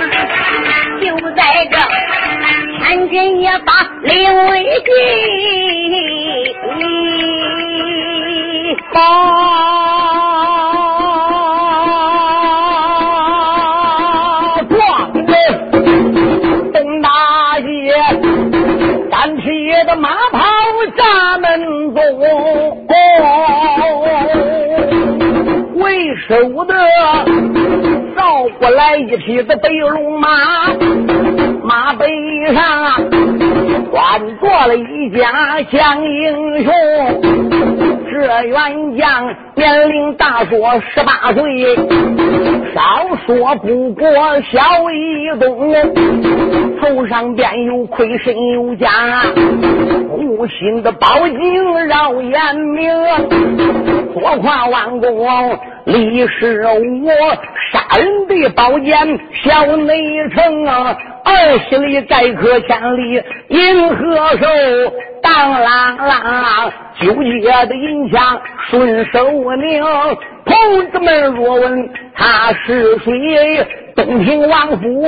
[1.01, 1.77] 就在这
[2.85, 4.53] 千军也把令危
[4.85, 4.91] 急，
[8.93, 9.01] 保
[29.21, 30.29] 匹的白龙马，
[31.63, 32.07] 马背
[32.55, 33.11] 上
[33.91, 36.73] 端坐了一家将英雄。
[38.11, 41.77] 这员将年龄大说十八岁，
[42.75, 44.11] 少说不过
[44.51, 45.71] 小一冬，
[46.81, 48.89] 头上便有盔身有甲，
[50.09, 52.91] 护心的宝镜绕眼明，
[54.15, 57.37] 左跨弯弓，李是我
[57.73, 58.97] 杀人的宝剑
[59.45, 64.47] 小内城啊，二十里载客千里银河手，
[65.23, 69.83] 当啷啷纠结的银枪顺手拧，
[70.45, 73.67] 同志们若问他是谁，
[74.05, 75.07] 东平王府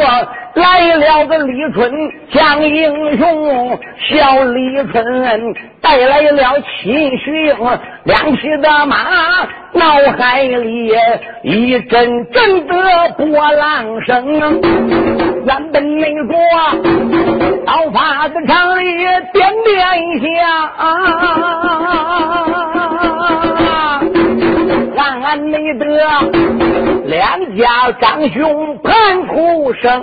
[0.54, 1.90] 来了个李春
[2.30, 3.78] 将英雄，
[4.08, 7.56] 小李春带来了秦徐英
[8.04, 8.96] 两匹的马，
[9.72, 10.92] 脑海里
[11.42, 12.74] 一阵阵的
[13.16, 14.26] 波浪声，
[15.46, 16.22] 原本那个
[17.64, 18.84] 刀法的场里
[19.32, 19.80] 点点
[20.20, 20.28] 响。
[24.94, 25.86] 让俺没得
[27.12, 30.02] 两家长兄盘哭声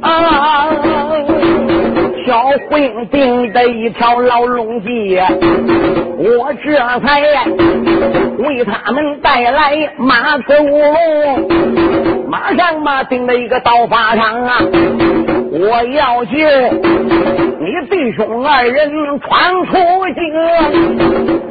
[0.00, 0.66] 啊！
[2.26, 5.20] 小混定的一条老龙记，
[6.16, 7.20] 我这才
[8.38, 11.50] 为他们带来马走龙，
[12.30, 14.58] 马上嘛定了一个刀法上啊！
[15.52, 16.38] 我要救
[17.68, 19.72] 你弟兄二人闯出
[20.14, 20.32] 京，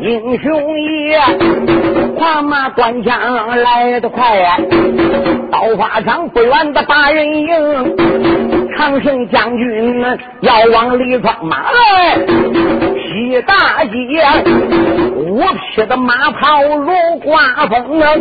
[0.02, 1.20] 英雄爷，
[2.16, 4.60] 跨马端枪来得快！
[5.52, 7.48] 刀法上不远的八人营，
[8.76, 10.04] 长胜将军
[10.42, 13.94] 要往里闯马来，西大街
[15.38, 18.12] 五匹的马跑如刮风啊，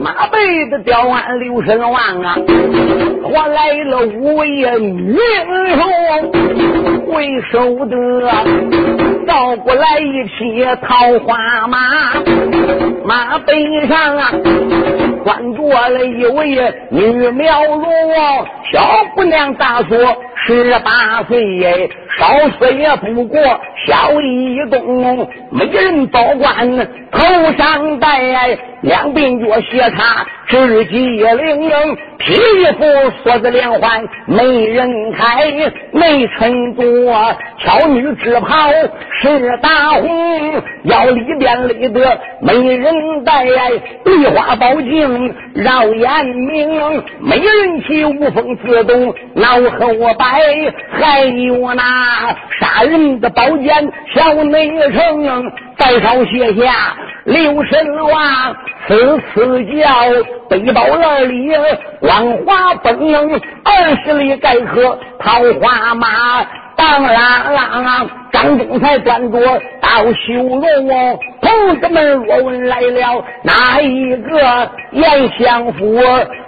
[0.00, 2.36] 马背的吊鞍刘神王啊，
[3.22, 4.48] 我来了五位
[4.80, 5.86] 女英雄
[7.06, 7.96] 为首的，
[9.28, 11.78] 倒过来一匹桃花马，
[13.04, 14.32] 马背上啊
[15.22, 17.86] 关着了一位女苗罗，
[18.72, 18.82] 小
[19.14, 19.96] 姑娘大说
[20.44, 23.40] 十八岁耶，少岁也不过
[23.86, 32.34] 小一动，美人宝冠头上戴，两鬓角斜插雉鸡翎，皮
[32.78, 32.84] 肤
[33.22, 35.50] 锁子连环没人开，
[35.92, 38.70] 没成多巧女之袍
[39.20, 43.44] 是大红，腰里边勒得没人戴，
[44.04, 49.48] 梨花宝镜绕眼明，没人骑无风自动脑
[49.78, 50.26] 后白，
[50.92, 52.03] 还有那
[52.60, 59.88] 杀人的宝剑小内城，再朝卸下刘神王，此次叫
[60.48, 61.50] 背包儿里
[62.00, 62.98] 光华奔，
[63.64, 66.06] 二十里盖河桃花马。
[66.84, 67.08] 当啷
[67.82, 69.40] 啷，张忠才端着
[69.80, 75.98] 刀修罗，同志们若问来了哪一个严相府？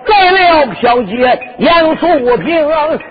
[0.06, 2.06] 来了小姐杨素
[2.36, 2.68] 萍，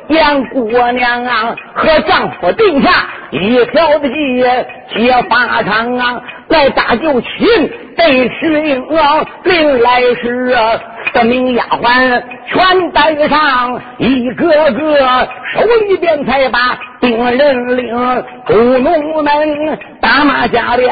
[0.10, 4.66] 杨姑娘啊，和丈夫定下一条的街，
[4.96, 10.80] 结发场啊，来打救亲，得吃应啊，另来时啊
[11.14, 20.88] 四名丫鬟全带上，一个个手里边才把定人领，工农们打马加鞭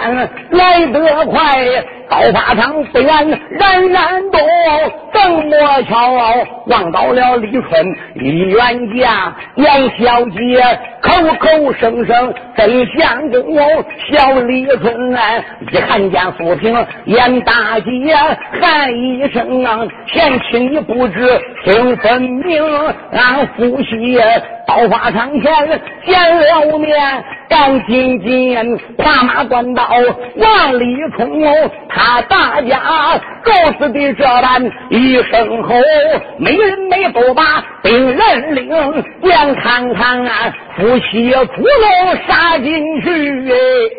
[0.51, 1.41] 来得快，
[2.09, 3.39] 刀法场虽然人
[3.89, 4.39] 人多，
[5.11, 6.11] 更莫巧
[6.67, 13.57] 望到了李春李元家严小姐，口口声声真相公，
[14.11, 15.21] 小李春啊，
[15.71, 16.73] 一看见苏平
[17.05, 18.15] 严大姐
[18.61, 22.63] 喊一声啊，前情你不知听分明，
[23.11, 24.19] 俺夫妻
[24.65, 25.51] 刀法场前
[26.05, 27.23] 见了面。
[27.49, 29.87] 赶紧紧，跨马端刀
[30.37, 31.39] 往里冲，
[31.87, 32.79] 他大家
[33.43, 35.75] 告辞的这般一声吼，
[36.39, 38.71] 没人没不把兵人领，
[39.21, 43.91] 眼看看啊，夫妻苦肉杀进去，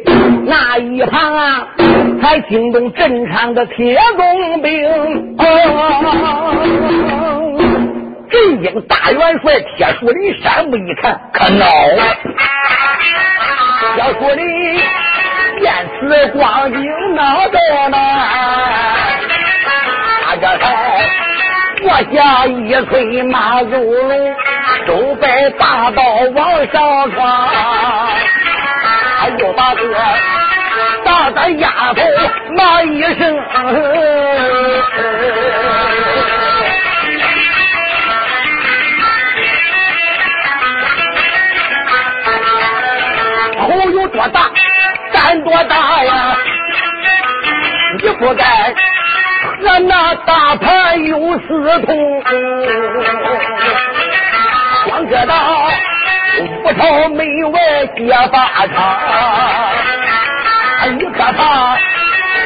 [0.47, 1.69] 那一旁啊，
[2.21, 5.37] 才惊动镇上的铁弓兵。
[8.35, 12.03] 震惊大元帅铁树林山木一看，可恼了。
[13.97, 14.43] 要说你
[15.61, 17.59] 见此光景闹得
[17.91, 17.97] 呢，
[20.25, 20.65] 他这才
[21.81, 23.71] 坐下一催马入
[24.09, 24.35] 笼，
[24.89, 26.03] 手摆大刀
[26.35, 27.49] 往上闯，
[29.39, 29.81] 又把这
[31.05, 32.03] 大胆丫头
[32.57, 33.39] 骂一声。
[45.43, 46.37] 多大呀！
[48.03, 48.45] 你不该
[49.63, 51.47] 和那大盘有私
[51.87, 52.23] 通，
[54.85, 55.71] 光知道
[56.41, 57.19] 五朝门
[57.53, 58.01] 外结
[58.33, 58.77] 巴场，
[60.99, 61.79] 你可怕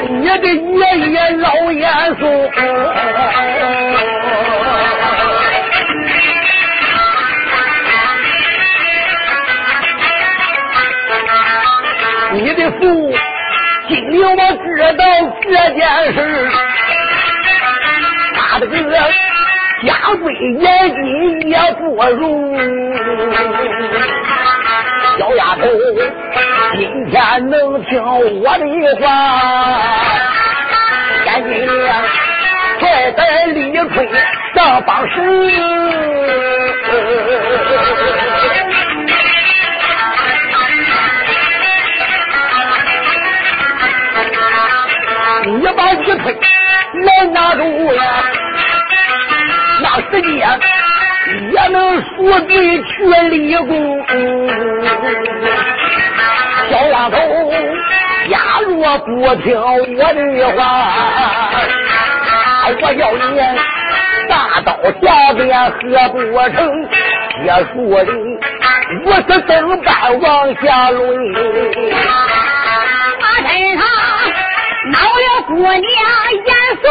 [0.08, 2.22] 你的爷爷老严嵩。
[14.38, 14.64] 我知
[14.96, 15.04] 道
[15.42, 15.82] 这件
[16.12, 16.16] 事，
[18.36, 18.72] 他的个
[19.84, 19.88] 家
[20.22, 20.62] 规严
[20.94, 21.82] 谨也不
[22.14, 22.56] 如。
[25.18, 25.62] 小丫头，
[26.76, 26.80] 今
[27.10, 28.64] 天能听我的
[29.00, 29.06] 话，
[31.24, 31.50] 赶紧
[32.78, 34.08] 快带李逵
[34.54, 35.57] 上帮时。
[47.04, 47.62] 来拿住
[47.94, 48.02] 呀，
[49.82, 50.30] 那时间
[51.52, 52.06] 也能赎
[52.46, 52.88] 罪去
[53.30, 53.70] 立功。
[56.70, 57.16] 小丫头，
[58.30, 59.08] 假若不
[59.42, 59.60] 听我
[60.14, 60.18] 的
[60.56, 60.60] 话，
[62.80, 63.18] 我要你
[64.28, 64.32] 大
[64.64, 64.68] 刀
[65.00, 65.40] 下边
[65.70, 65.72] 何
[66.10, 66.16] 不
[66.50, 66.56] 成？
[67.40, 67.42] 铁
[67.72, 68.10] 树的，
[69.04, 69.50] 我是登
[69.82, 69.88] 班
[70.20, 70.26] 往
[70.60, 70.98] 下抡。
[73.20, 73.87] 我身上。
[74.90, 75.74] 闹了姑娘
[76.46, 76.84] 严素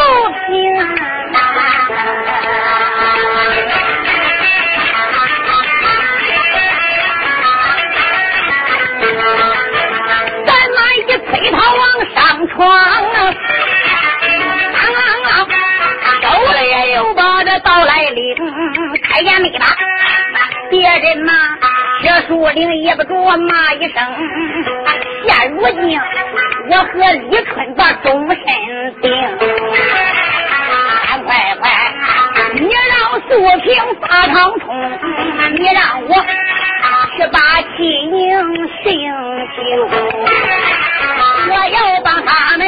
[0.45, 0.49] 萍，
[10.45, 11.81] 咱妈一推他往
[12.13, 12.15] 上
[12.49, 12.55] 闯，
[16.21, 16.59] 手里
[16.93, 18.35] 又把这刀来领，
[19.03, 19.65] 开眼没把
[20.69, 21.33] 别人骂，
[22.03, 23.95] 这树林也不着骂一声，
[25.25, 25.99] 现如今。
[26.69, 26.89] 我和
[27.29, 28.37] 李春把终身
[29.01, 29.09] 定，
[31.25, 31.63] 快快，
[32.53, 32.91] 你让
[33.21, 33.67] 素萍
[34.01, 34.65] 发堂冲，
[35.53, 36.13] 你让我
[37.15, 37.77] 去把气
[38.11, 38.17] 宁
[38.83, 38.85] 醒
[39.55, 39.63] 醒，
[41.49, 42.61] 我要帮他们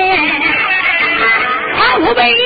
[1.75, 2.39] 闯出北京。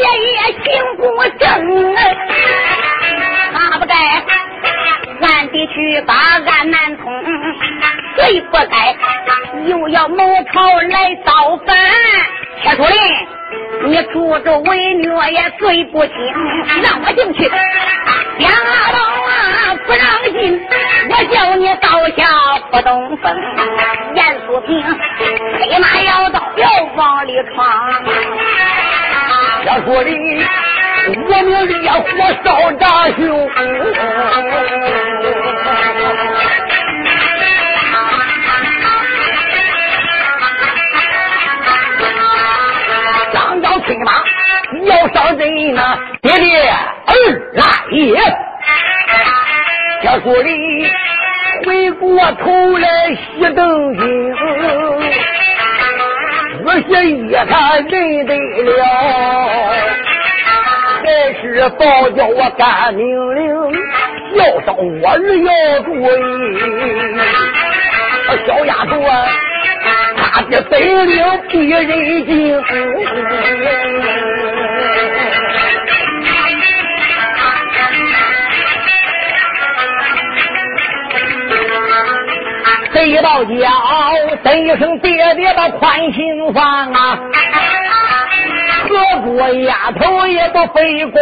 [0.00, 0.64] 爷爷行
[0.96, 1.02] 不
[1.38, 1.44] 正，
[3.52, 3.94] 他不该
[5.20, 7.12] 俺得去把俺难通，
[8.16, 8.96] 谁不该
[9.66, 11.76] 又要谋朝来造反？
[12.62, 16.14] 铁树林，你助纣为虐也罪不轻，
[16.82, 17.50] 让我进去，
[18.38, 18.52] 两
[18.92, 20.60] 刀啊不让进，
[21.10, 22.18] 我叫你刀下
[22.70, 23.24] 不动风。
[24.14, 24.82] 严素平
[25.58, 28.02] 黑马摇刀要往里闯。
[29.66, 30.44] 要说里，
[31.28, 32.06] 我命烈火
[32.44, 32.86] 烧炸
[33.16, 33.48] 胸，
[43.32, 44.12] 张张催马
[44.86, 46.72] 要上阵呐，爹爹儿
[47.54, 48.18] 来也！
[50.02, 50.90] 要说里，
[51.66, 52.88] 回过头来
[53.38, 54.00] 熄灯睛。
[56.70, 56.92] 仔细
[57.26, 58.32] 一看，认得
[58.76, 58.84] 了，
[61.02, 61.04] 还
[61.34, 63.04] 是报叫我干命
[63.34, 63.42] 令，
[64.36, 65.50] 要上我儿要
[65.82, 65.98] 注意。
[68.46, 69.26] 小丫头啊，
[70.16, 72.62] 他的本领比人精。
[83.00, 83.54] 贼报叫，
[84.54, 87.18] 一声爹爹的宽心房啊！
[88.90, 91.16] 何国丫头也不费功，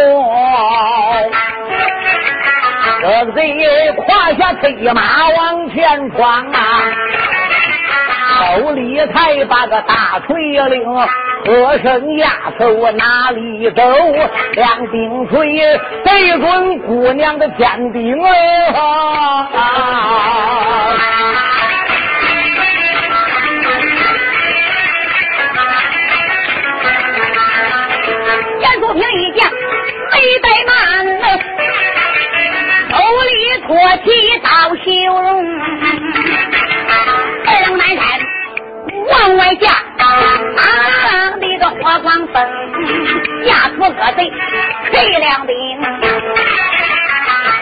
[3.01, 6.81] 这贼胯下催马往前闯啊！
[8.57, 10.35] 手里才把个大锤
[10.67, 10.83] 领，
[11.45, 12.27] 喝声丫
[12.57, 13.81] 头哪里走？
[14.51, 19.47] 两顶锤对准姑娘的天顶啊！
[33.67, 34.09] 托起
[34.41, 34.89] 刀修
[35.21, 35.21] 容，
[37.45, 37.99] 二龙南山
[39.11, 40.03] 往外架，啊，
[41.39, 42.35] 的个火光风，
[43.45, 44.31] 吓出个贼，
[44.91, 45.87] 黑两兵，啦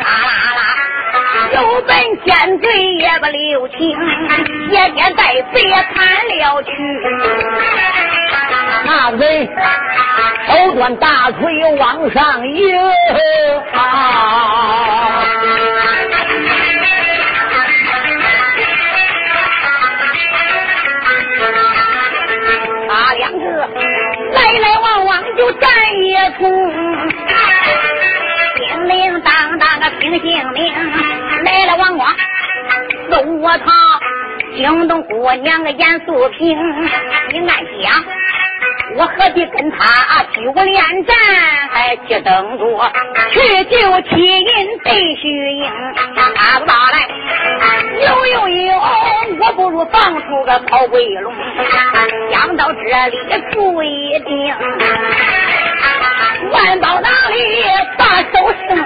[0.06, 0.08] 啦
[0.56, 0.60] 啦，
[1.54, 1.90] 有本
[2.24, 2.66] 奸贼
[3.00, 3.78] 也不留情，
[4.72, 5.22] 也别带
[5.54, 5.56] 贼
[5.94, 6.72] 砍了去。
[8.88, 9.50] 大贼
[10.48, 12.80] 手端大锤往上迎
[13.74, 13.82] 啊！
[22.90, 23.38] 他两个
[24.32, 25.70] 来来往往就战
[26.02, 26.50] 一通，
[28.56, 30.74] 叮铃当当的听性命，
[31.44, 32.16] 来来往往
[33.12, 33.66] 揍我他，
[34.56, 36.58] 惊动姑娘严素萍，
[37.34, 38.06] 你暗想。
[38.98, 41.16] 我何必跟他举武连战，
[41.72, 42.92] 还去等着
[43.30, 45.72] 去救七银对虚应？
[46.36, 47.08] 他不打来，
[48.02, 48.74] 有有有，
[49.40, 51.32] 我不如放出个曹鬼龙，
[52.32, 52.80] 想到这
[53.10, 53.18] 里
[53.52, 54.56] 不一定，
[56.52, 57.64] 万宝囊里
[57.98, 58.84] 把手伸。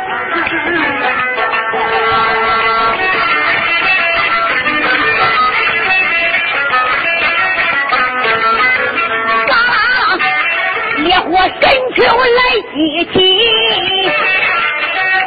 [11.42, 11.58] 我神
[11.96, 12.40] 球来
[12.72, 13.14] 激起，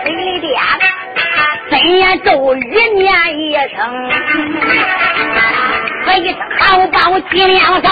[0.04, 0.48] 嘴里边
[1.68, 2.58] 真言咒语
[2.94, 3.76] 念一声，
[6.06, 7.90] 喝一声好宝脊梁上，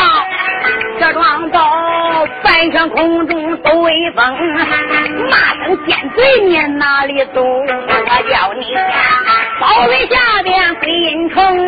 [1.01, 1.59] 这双刀
[2.45, 4.39] 翻上空中都威风，
[5.29, 7.43] 骂声尖嘴念哪里走？
[7.43, 7.65] 我
[8.31, 8.73] 叫你
[9.59, 11.59] 包围下边归阴城，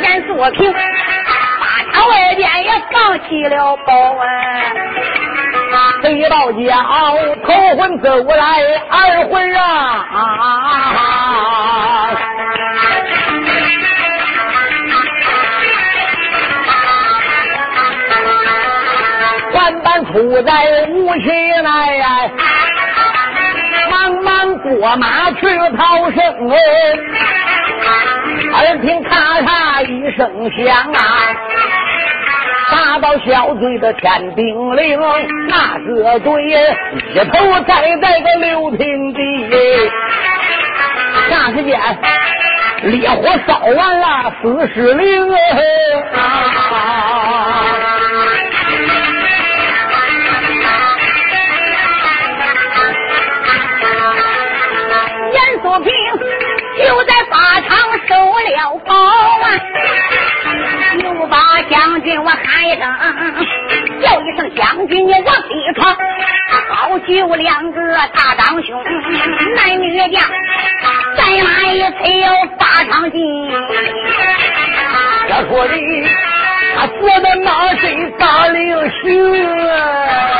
[0.00, 0.80] 严素平，八
[1.92, 4.91] 场外边也放弃了保安。
[6.02, 6.60] 贼道叫，
[7.46, 8.44] 头魂走来，
[8.90, 9.62] 二婚啊！
[19.54, 20.50] 万般苦在
[20.90, 21.28] 无锡
[21.62, 22.30] 来，
[23.90, 25.40] 忙忙过马去
[25.76, 26.20] 逃生。
[28.52, 31.00] 耳听咔嚓一声响啊！
[33.02, 35.00] 到小嘴的天顶岭，
[35.48, 36.30] 那个队
[37.12, 39.20] 一头栽在个六平地。
[41.28, 41.80] 霎时间，
[42.82, 45.28] 烈火烧完了四十岭。
[55.32, 55.92] 严素平
[56.78, 57.34] 就在法
[57.66, 57.68] 场
[58.06, 59.44] 受了包啊。
[61.32, 62.84] 把将军我喊一声，
[64.02, 65.96] 叫一声将军你往里闯，
[66.68, 67.80] 好就两个
[68.12, 68.84] 大长兄，
[69.56, 70.22] 男女将，
[71.16, 73.50] 再马一催要发场进。
[75.30, 75.74] 要说的，
[76.76, 80.31] 他坐的马身大领行。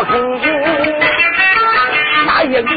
[0.00, 0.44] 往上冲。
[2.26, 2.68] 哪一个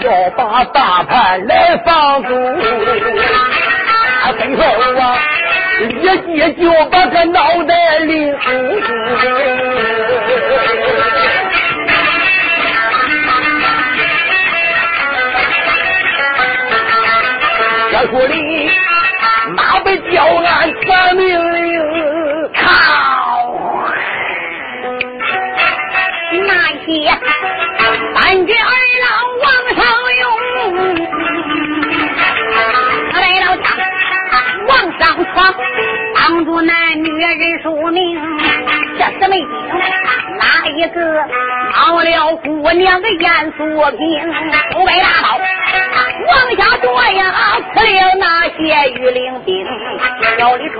[0.00, 2.28] 要把大盘来放走？
[4.22, 4.62] 他最后
[4.98, 5.02] 啊，
[5.80, 5.84] 一
[6.26, 8.34] 接就把个脑袋领。
[17.92, 18.53] 要说你。
[28.14, 28.70] 三军二
[29.02, 29.06] 郎
[29.42, 29.80] 王少
[30.20, 30.22] 勇，
[33.10, 33.66] 他来到墙
[34.68, 35.02] 往上
[35.34, 35.34] 闯，
[36.14, 36.72] 帮助男
[37.02, 37.98] 女人数命，
[38.96, 39.48] 这四妹兵
[40.38, 40.96] 哪一个
[41.74, 43.64] 熬了姑娘的严肃
[43.96, 44.00] 平，
[44.76, 45.26] 五百大刀。
[46.26, 47.22] 往下夺呀，
[47.74, 49.66] 可了那些御林兵，
[50.38, 50.78] 小李春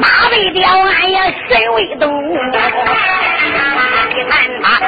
[0.00, 2.06] 马未雕鞍呀，身未动。
[4.16, 4.78] 你看他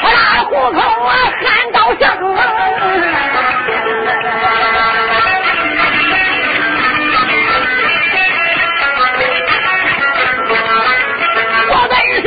[0.00, 2.02] 吃老虎口啊难刀相
[11.68, 12.26] 我本是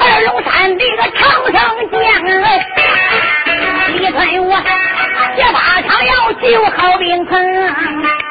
[0.00, 1.54] 二龙山的个长生
[1.90, 2.04] 将
[3.94, 4.52] 你推我
[5.34, 6.44] 这把长摇救
[6.76, 7.26] 好兵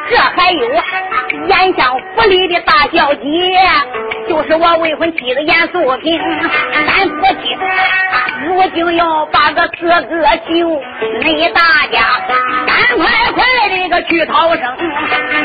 [0.08, 0.84] 这还有啊
[1.48, 3.26] 眼角不利的大小姐。
[4.48, 6.22] 是我未婚妻的严素萍，
[6.88, 7.58] 咱夫妻
[8.46, 10.82] 如今要把个哥哥救，
[11.22, 12.22] 你大家
[12.68, 14.62] 赶快快的个去逃生，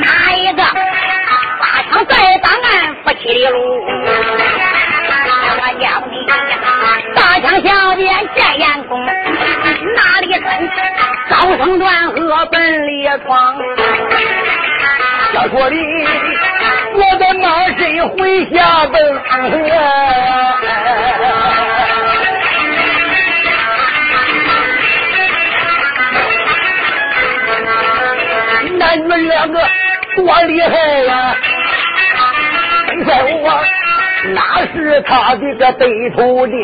[0.01, 3.59] 哪一个八场在档案夫妻的路，
[5.57, 6.15] 我叫你。
[7.15, 10.43] 大枪小剑见眼功，哪里跟
[11.31, 13.57] 高声断河奔烈闯？
[15.33, 15.77] 小说里
[17.01, 19.01] 我的马身回下奔，
[28.77, 29.59] 那你们两个
[30.17, 31.35] 多厉害呀！
[33.07, 33.65] 在我。
[34.33, 36.55] 那是他的个背头钉，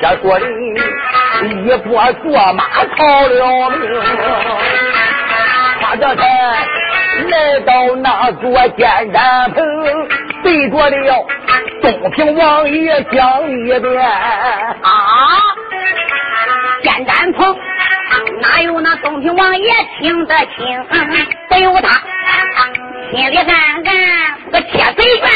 [0.00, 2.64] 这说的一波坐马
[2.96, 3.80] 逃了命，
[5.82, 6.22] 他这才
[7.28, 9.64] 来到那座剑山棚，
[10.42, 11.26] 对着了
[11.82, 14.88] 东平王爷讲一遍啊，
[16.82, 17.56] 剑山棚
[18.40, 20.84] 哪有那东平王爷听得清？
[21.50, 22.02] 得有他。
[23.10, 23.80] 心里暗暗
[24.50, 25.28] 个铁嘴拳，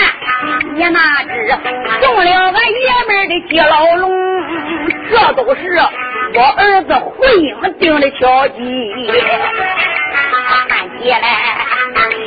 [0.75, 1.29] 你哪知
[2.01, 4.11] 中了俺爷们的接牢笼？
[5.11, 5.79] 这都是
[6.35, 8.57] 我儿子胡英定的条件。
[10.69, 11.25] 看起来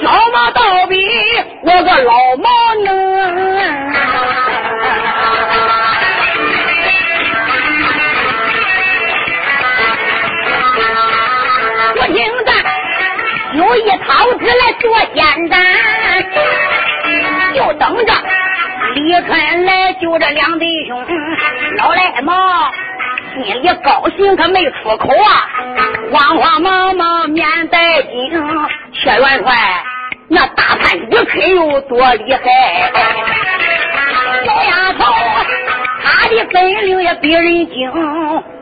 [0.01, 0.95] 小毛倒比
[1.63, 2.49] 我个老毛
[2.83, 2.87] 能。
[11.95, 12.15] 我听
[12.45, 12.49] 着。
[13.51, 15.59] 有一套纸来做简单，
[17.55, 18.13] 就等着
[18.95, 21.05] 李春来救这两弟兄。
[21.77, 22.33] 老赖毛
[23.33, 25.47] 心里高兴，可没出口啊，
[26.11, 28.11] 慌慌忙忙面带惊。
[28.93, 29.55] 薛元帅
[30.27, 32.91] 那大汉李春有多厉害？
[34.45, 35.05] 小丫头，
[36.03, 37.91] 他的本领也比人精。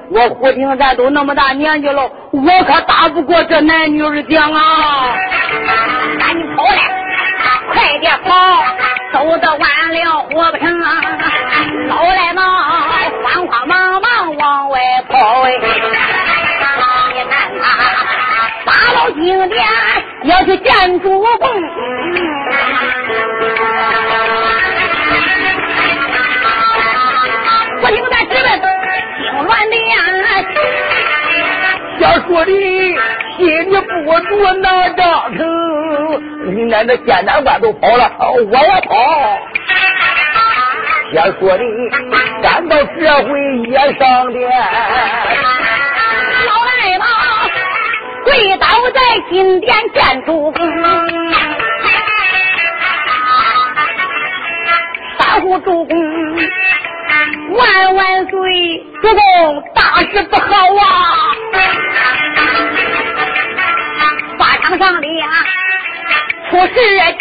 [0.10, 5.16] 我胡听，咱都那么大年纪了，我可打不过这男女儿将啊！
[6.20, 6.97] 赶紧跑来，
[7.78, 8.34] 快点跑，
[9.14, 11.00] 走得晚了活不成啊。
[11.88, 12.44] 老来忙，
[13.24, 15.52] 慌慌忙忙往外跑哎！
[17.14, 17.64] 你看他
[18.66, 19.64] 八宝金殿
[20.24, 21.30] 要去见主公，
[27.84, 28.60] 我听咱直问。
[29.46, 29.96] 乱的呀！
[32.00, 32.52] 小说的
[33.38, 34.30] 心里不住
[34.62, 35.40] 那张疼，
[36.56, 38.96] 你奶奶艰难关都跑了，我也跑。
[41.14, 41.64] 小说的
[42.42, 43.30] 赶到这回
[43.70, 44.50] 也上殿，
[46.46, 47.06] 老赖嘛
[48.26, 50.60] 跪倒在金殿见主公，
[55.20, 55.96] 三呼主公。
[57.50, 58.36] 万万岁！
[59.02, 60.84] 主公，大事不好啊！
[64.38, 65.08] 法场上的
[66.50, 66.74] 出事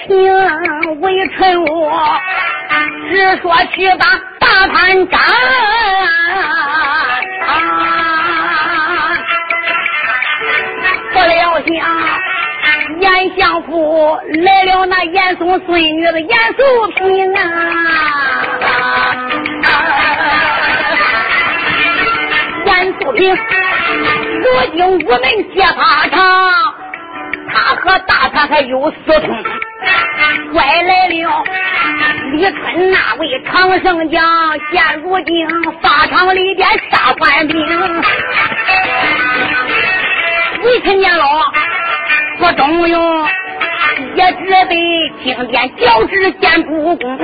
[0.06, 2.20] 情，为臣我
[3.10, 4.04] 只说去把
[4.38, 5.20] 大探长。
[11.12, 11.74] 不料想
[13.00, 13.04] 严
[13.36, 16.62] 相府来了，那严嵩孙女的严素
[16.96, 17.40] 平啊！
[22.66, 25.22] 严素平，如今午门
[25.54, 26.14] 接法场，
[27.56, 29.44] 他和大他还有私通，
[30.52, 31.44] 拐来了
[32.32, 34.22] 李春那位长胜将，
[34.70, 35.48] 现如今
[35.80, 37.56] 法场里边杀官兵，
[40.62, 41.24] 李春年老
[42.38, 43.26] 不中用。
[44.14, 47.16] 也只得经殿交旨见主公，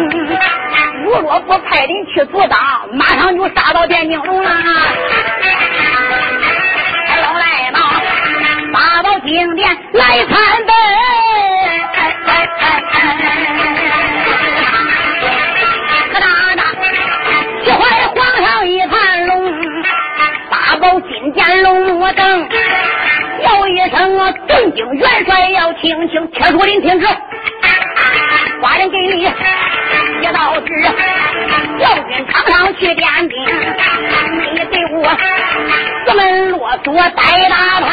[1.04, 2.58] 如若不派人去阻挡，
[2.92, 4.50] 马上就杀到汴京了。
[8.72, 10.72] 八宝金殿来参拜。
[16.12, 16.62] 可大大，
[17.64, 19.52] 坐怀皇上一盘龙，
[20.50, 22.48] 八宝金殿龙我等。
[23.42, 27.06] 叫一声啊，正经元帅要听清，铁柱林听旨，
[28.62, 29.26] 寡人给你
[30.22, 30.68] 接到旨，
[31.78, 33.36] 调军场上去点兵，
[34.54, 35.04] 你给我
[36.06, 37.90] 四门啰嗦带大盘。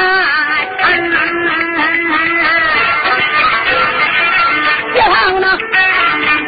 [4.94, 5.58] 这趟呢，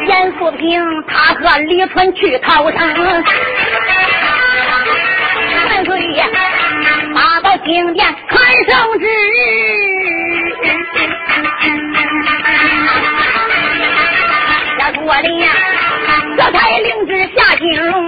[0.07, 3.23] 严素平他和李春去逃城。
[7.13, 9.05] 大到金殿传圣旨，
[17.01, 18.07] 这才领旨下金龙，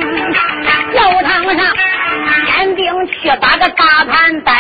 [0.94, 1.76] 教堂上
[2.46, 4.52] 天兵去把个大盘摆，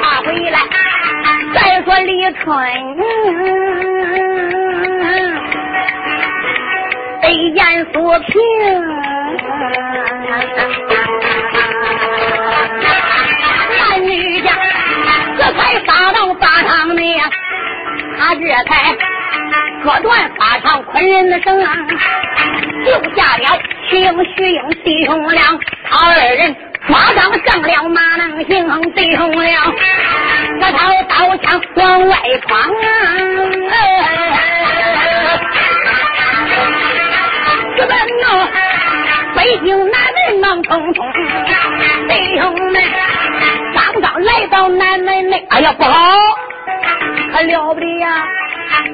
[0.00, 0.58] 他回来
[1.54, 2.42] 再说李春。
[7.20, 8.32] 被严素平，
[13.78, 14.50] 男女家
[15.38, 17.20] 这才杀到法场内，
[18.22, 18.94] 他这才
[19.82, 23.58] 割断法场捆人的绳，救下了
[23.90, 25.42] 徐英、徐英弟兄俩，
[25.90, 26.54] 他二人
[26.86, 29.60] 抓上上了马，能行弟兄俩，
[30.60, 32.16] 这套刀枪往外
[32.46, 32.70] 闯。
[37.74, 37.90] 直奔
[38.22, 38.48] 闹
[39.34, 40.98] 北京南门忙匆匆，
[42.08, 42.80] 弟兄们
[43.74, 45.92] 刚刚来到南门内，哎呀不好，
[47.32, 48.26] 可了不得呀！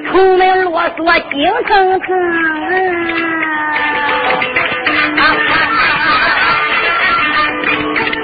[0.07, 2.07] 出门啰嗦惊腾腾，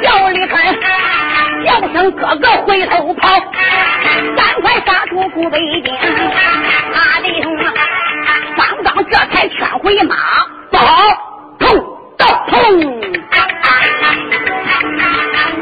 [0.02, 0.80] 叫李坤
[1.66, 3.30] 叫声哥哥回头跑，
[4.38, 7.74] 赶快杀出古北京，啊弟兄啊！
[8.56, 10.16] 刚刚这才劝回马，
[10.72, 11.04] 不好，
[11.60, 11.84] 砰，
[12.18, 12.56] 到砰，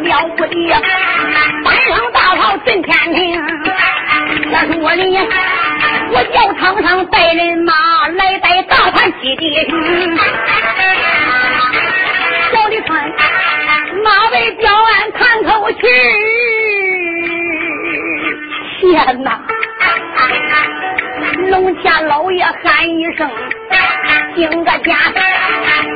[0.04, 0.80] 了不得呀，
[1.66, 3.42] 三声大炮震天庭。
[4.52, 5.04] 那是我的，
[6.12, 7.74] 我教场上带人马
[8.10, 9.54] 来带大盘基地。
[12.52, 13.12] 小李川，
[14.04, 15.88] 马尾标鞍看头去，
[18.80, 19.42] 天哪！
[21.50, 23.30] 龙家老爷喊一声
[24.36, 24.98] ：“惊个家，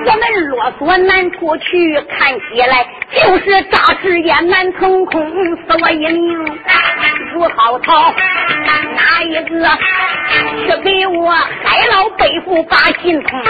[0.06, 5.30] 我们啰嗦难出去，看起来就是诈尸也难腾空。
[5.56, 6.60] 死我一命
[7.34, 8.13] 如好逃，
[8.95, 9.69] 哪一个
[10.65, 13.43] 去给我海老背负把心痛？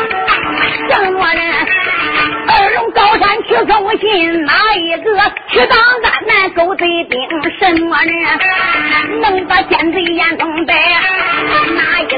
[0.89, 1.41] 什么人？
[2.49, 5.19] 二龙高山去送信，哪一个
[5.49, 7.19] 去当安南狗贼兵？
[7.59, 10.73] 什么人能把奸贼眼中带？
[10.73, 12.17] 哪一个？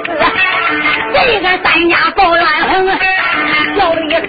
[1.14, 2.88] 这个三家报乱横，
[3.78, 4.22] 叫一声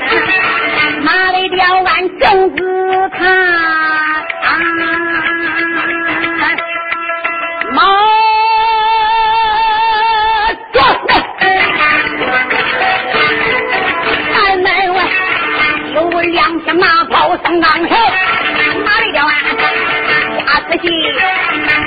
[1.03, 3.21] 马尾吊鞍正子看，
[7.73, 7.83] 马
[10.73, 10.77] 转
[14.33, 14.99] 南门外
[15.95, 17.95] 有两匹马跑上当手，
[18.85, 19.35] 马尾吊鞍
[20.37, 20.85] 下仔细，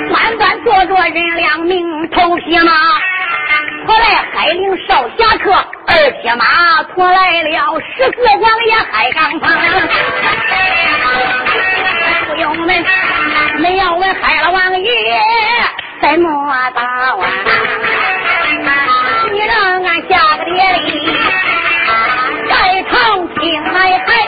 [0.08, 2.72] 端端坐着人两名头匹马。
[3.86, 9.42] 驮来海陵少侠客二匹马，驮来了十四王爷海刚峰。
[12.26, 12.84] 不用问
[13.58, 14.90] 你要问海老王爷
[16.00, 17.16] 怎么打啊
[19.32, 20.52] 你让俺下个碟
[20.84, 21.16] 里
[22.48, 24.24] 再唱起来嗨。